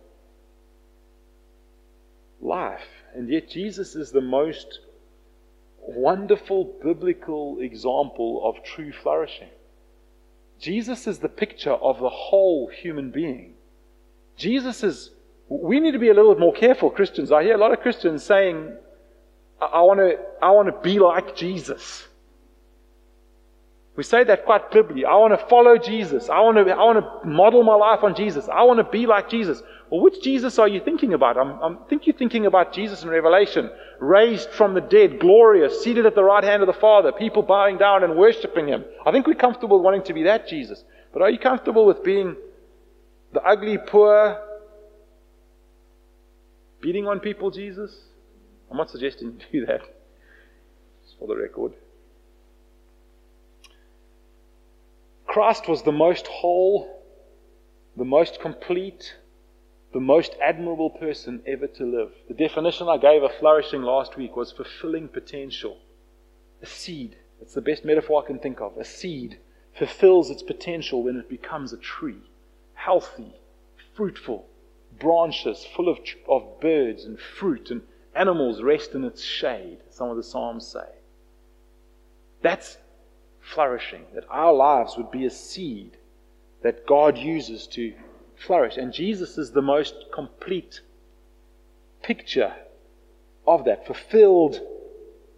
[2.41, 2.94] life?
[3.15, 4.79] And yet, Jesus is the most
[5.87, 9.49] wonderful biblical example of true flourishing.
[10.59, 13.53] Jesus is the picture of the whole human being.
[14.37, 15.11] Jesus is,
[15.47, 17.31] we need to be a little bit more careful, Christians.
[17.31, 18.73] I hear a lot of Christians saying,
[19.61, 22.07] I, want to I want to be like Jesus.
[23.95, 25.05] We say that quite glibly.
[25.05, 26.29] I want to follow Jesus.
[26.29, 28.49] I want to, I want to model my life on Jesus.
[28.49, 29.61] I want to be like Jesus.
[29.89, 31.37] Well, which Jesus are you thinking about?
[31.37, 33.69] I'm, I'm think you're thinking about Jesus in Revelation,
[34.01, 37.77] raised from the dead, glorious, seated at the right hand of the Father, people bowing
[37.77, 38.83] down and worshiping Him.
[39.05, 40.83] I think we're comfortable wanting to be that Jesus.
[41.13, 42.35] But are you comfortable with being
[43.31, 44.41] the ugly, poor,
[46.81, 47.95] beating on people Jesus?
[48.69, 49.81] I'm not suggesting you do that.
[51.05, 51.71] just for the record.
[55.35, 57.03] Christ was the most whole,
[57.97, 59.17] the most complete,
[59.91, 62.13] the most admirable person ever to live.
[62.29, 65.79] The definition I gave of flourishing last week was fulfilling potential.
[66.61, 67.17] A seed.
[67.41, 68.77] It's the best metaphor I can think of.
[68.77, 69.37] A seed
[69.77, 72.21] fulfills its potential when it becomes a tree.
[72.75, 73.33] Healthy,
[73.93, 74.47] fruitful,
[75.01, 77.81] branches full of, of birds and fruit, and
[78.15, 80.87] animals rest in its shade, some of the Psalms say.
[82.41, 82.77] That's
[83.53, 85.97] flourishing, that our lives would be a seed
[86.63, 87.93] that God uses to
[88.35, 88.77] flourish.
[88.77, 90.81] And Jesus is the most complete
[92.01, 92.53] picture
[93.47, 94.59] of that fulfilled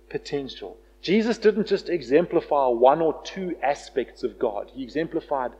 [0.10, 0.78] potential.
[1.02, 5.52] Jesus didn't just exemplify one or two aspects of God, he exemplified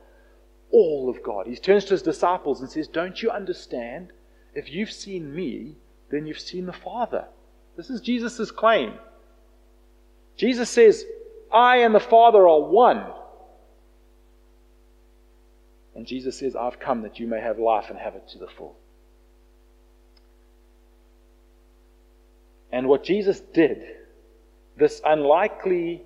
[0.72, 1.48] all of God.
[1.48, 4.12] He turns to his disciples and says, Don't you understand?
[4.54, 5.76] If you've seen me,
[6.10, 7.26] then you've seen the Father.
[7.76, 8.94] This is Jesus' claim.
[10.36, 11.06] Jesus says,
[11.52, 13.04] I and the Father are one.
[15.96, 18.48] And Jesus says, I've come that you may have life and have it to the
[18.48, 18.78] full.
[22.72, 23.82] And what Jesus did,
[24.78, 26.04] this unlikely,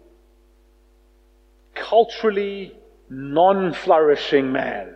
[1.73, 2.73] culturally
[3.09, 4.95] non flourishing man,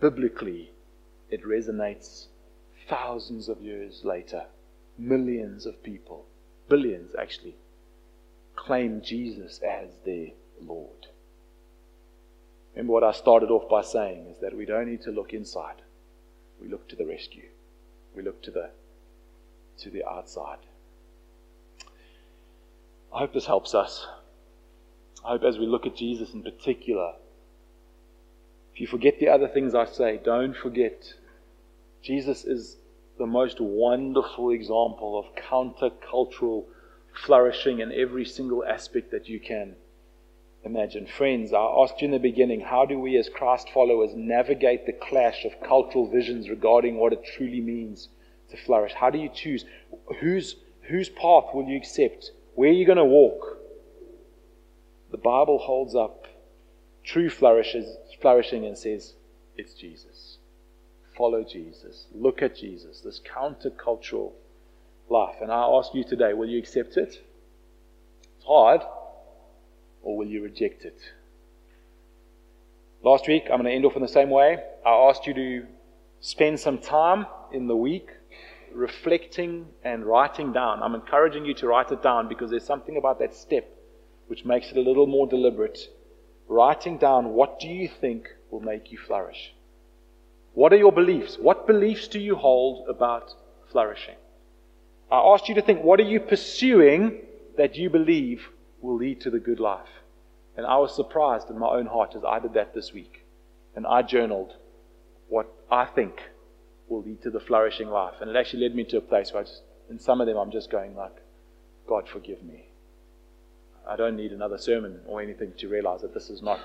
[0.00, 0.70] biblically,
[1.30, 2.26] it resonates
[2.88, 4.46] thousands of years later.
[4.96, 6.24] Millions of people,
[6.68, 7.54] billions actually,
[8.58, 10.28] claim Jesus as their
[10.60, 11.06] Lord.
[12.74, 15.82] Remember what I started off by saying is that we don't need to look inside.
[16.60, 17.48] We look to the rescue.
[18.14, 18.70] We look to the
[19.78, 20.58] to the outside.
[23.14, 24.06] I hope this helps us.
[25.24, 27.12] I hope as we look at Jesus in particular,
[28.74, 31.14] if you forget the other things I say, don't forget
[32.02, 32.76] Jesus is
[33.18, 36.64] the most wonderful example of countercultural
[37.24, 39.74] flourishing in every single aspect that you can
[40.64, 41.06] imagine.
[41.06, 44.92] Friends, I asked you in the beginning, how do we as Christ followers navigate the
[44.92, 48.08] clash of cultural visions regarding what it truly means
[48.50, 48.92] to flourish?
[48.92, 49.64] How do you choose?
[50.20, 52.32] Whose, whose path will you accept?
[52.54, 53.58] Where are you going to walk?
[55.10, 56.26] The Bible holds up
[57.04, 59.14] true flourishes, flourishing and says,
[59.56, 60.38] it's Jesus.
[61.16, 62.06] Follow Jesus.
[62.14, 64.32] Look at Jesus, this countercultural
[65.10, 65.36] life.
[65.40, 67.20] And I ask you today, will you accept it?
[68.36, 68.82] It's hard.
[70.02, 70.98] Or will you reject it?
[73.02, 74.58] Last week, I'm going to end off in the same way.
[74.84, 75.66] I asked you to
[76.20, 78.08] spend some time in the week
[78.72, 80.82] reflecting and writing down.
[80.82, 83.68] I'm encouraging you to write it down because there's something about that step
[84.26, 85.78] which makes it a little more deliberate.
[86.48, 89.54] Writing down what do you think will make you flourish?
[90.54, 91.38] What are your beliefs?
[91.38, 93.34] What beliefs do you hold about
[93.70, 94.16] flourishing?
[95.10, 97.20] I asked you to think, what are you pursuing
[97.56, 98.48] that you believe
[98.80, 99.88] will lead to the good life?
[100.56, 103.24] And I was surprised in my own heart as I did that this week.
[103.74, 104.54] And I journaled
[105.28, 106.20] what I think
[106.88, 108.14] will lead to the flourishing life.
[108.20, 110.36] And it actually led me to a place where I just, in some of them,
[110.36, 111.16] I'm just going like,
[111.86, 112.66] God, forgive me.
[113.88, 116.60] I don't need another sermon or anything to realize that this is not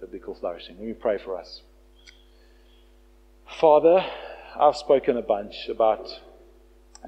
[0.00, 0.76] biblical flourishing.
[0.78, 1.62] Let me pray for us.
[3.60, 4.04] Father,
[4.58, 6.08] I've spoken a bunch about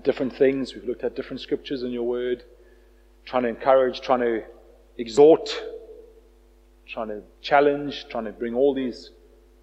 [0.05, 0.75] different things.
[0.75, 2.45] We've looked at different scriptures in your word,
[3.25, 4.43] trying to encourage, trying to
[4.97, 5.51] exhort,
[6.87, 9.11] trying to challenge, trying to bring all these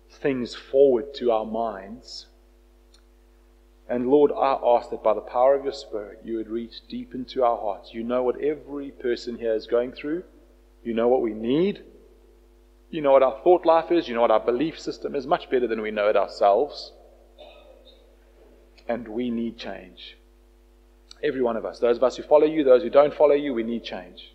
[0.09, 2.27] things forward to our minds.
[3.87, 7.13] And Lord, I ask that by the power of your Spirit, you would reach deep
[7.13, 7.93] into our hearts.
[7.93, 10.23] You know what every person here is going through.
[10.83, 11.83] You know what we need.
[12.89, 14.07] You know what our thought life is.
[14.07, 15.27] You know what our belief system is.
[15.27, 16.93] Much better than we know it ourselves.
[18.87, 20.17] And we need change.
[21.23, 21.79] Every one of us.
[21.79, 24.33] Those of us who follow you, those who don't follow you, we need change.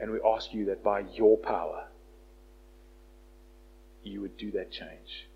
[0.00, 1.86] And we ask you that by your power,
[4.02, 5.28] you would do that change.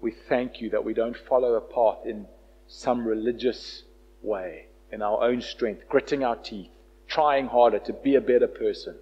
[0.00, 2.26] We thank you that we don't follow a path in
[2.66, 3.82] some religious
[4.22, 6.70] way, in our own strength, gritting our teeth,
[7.08, 8.96] trying harder to be a better person,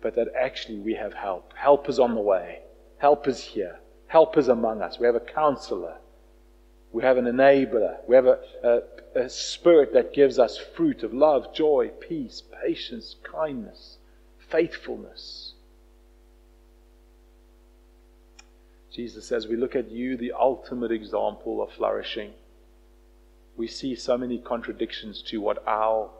[0.00, 1.52] but that actually we have help.
[1.56, 2.60] Help is on the way.
[2.98, 3.80] Help is here.
[4.06, 4.98] Help is among us.
[4.98, 5.96] We have a counselor.
[6.92, 7.96] We have an enabler.
[8.06, 13.16] We have a, a, a spirit that gives us fruit of love, joy, peace, patience,
[13.22, 13.96] kindness,
[14.50, 15.54] faithfulness
[18.92, 22.32] Jesus, says, we look at you, the ultimate example of flourishing,
[23.56, 26.10] we see so many contradictions to what our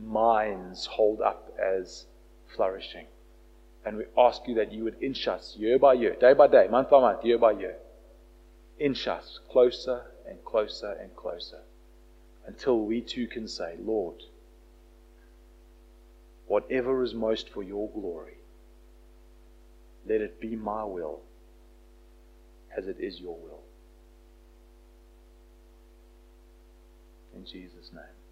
[0.00, 2.06] minds hold up as
[2.54, 3.06] flourishing.
[3.84, 6.68] And we ask you that you would inch us year by year, day by day,
[6.70, 7.76] month by month, year by year,
[8.78, 11.60] inch us closer and closer and closer
[12.46, 14.16] until we too can say, Lord,
[16.46, 18.38] whatever is most for your glory,
[20.06, 21.20] let it be my will
[22.76, 23.60] as it is your will.
[27.34, 28.23] In Jesus' name.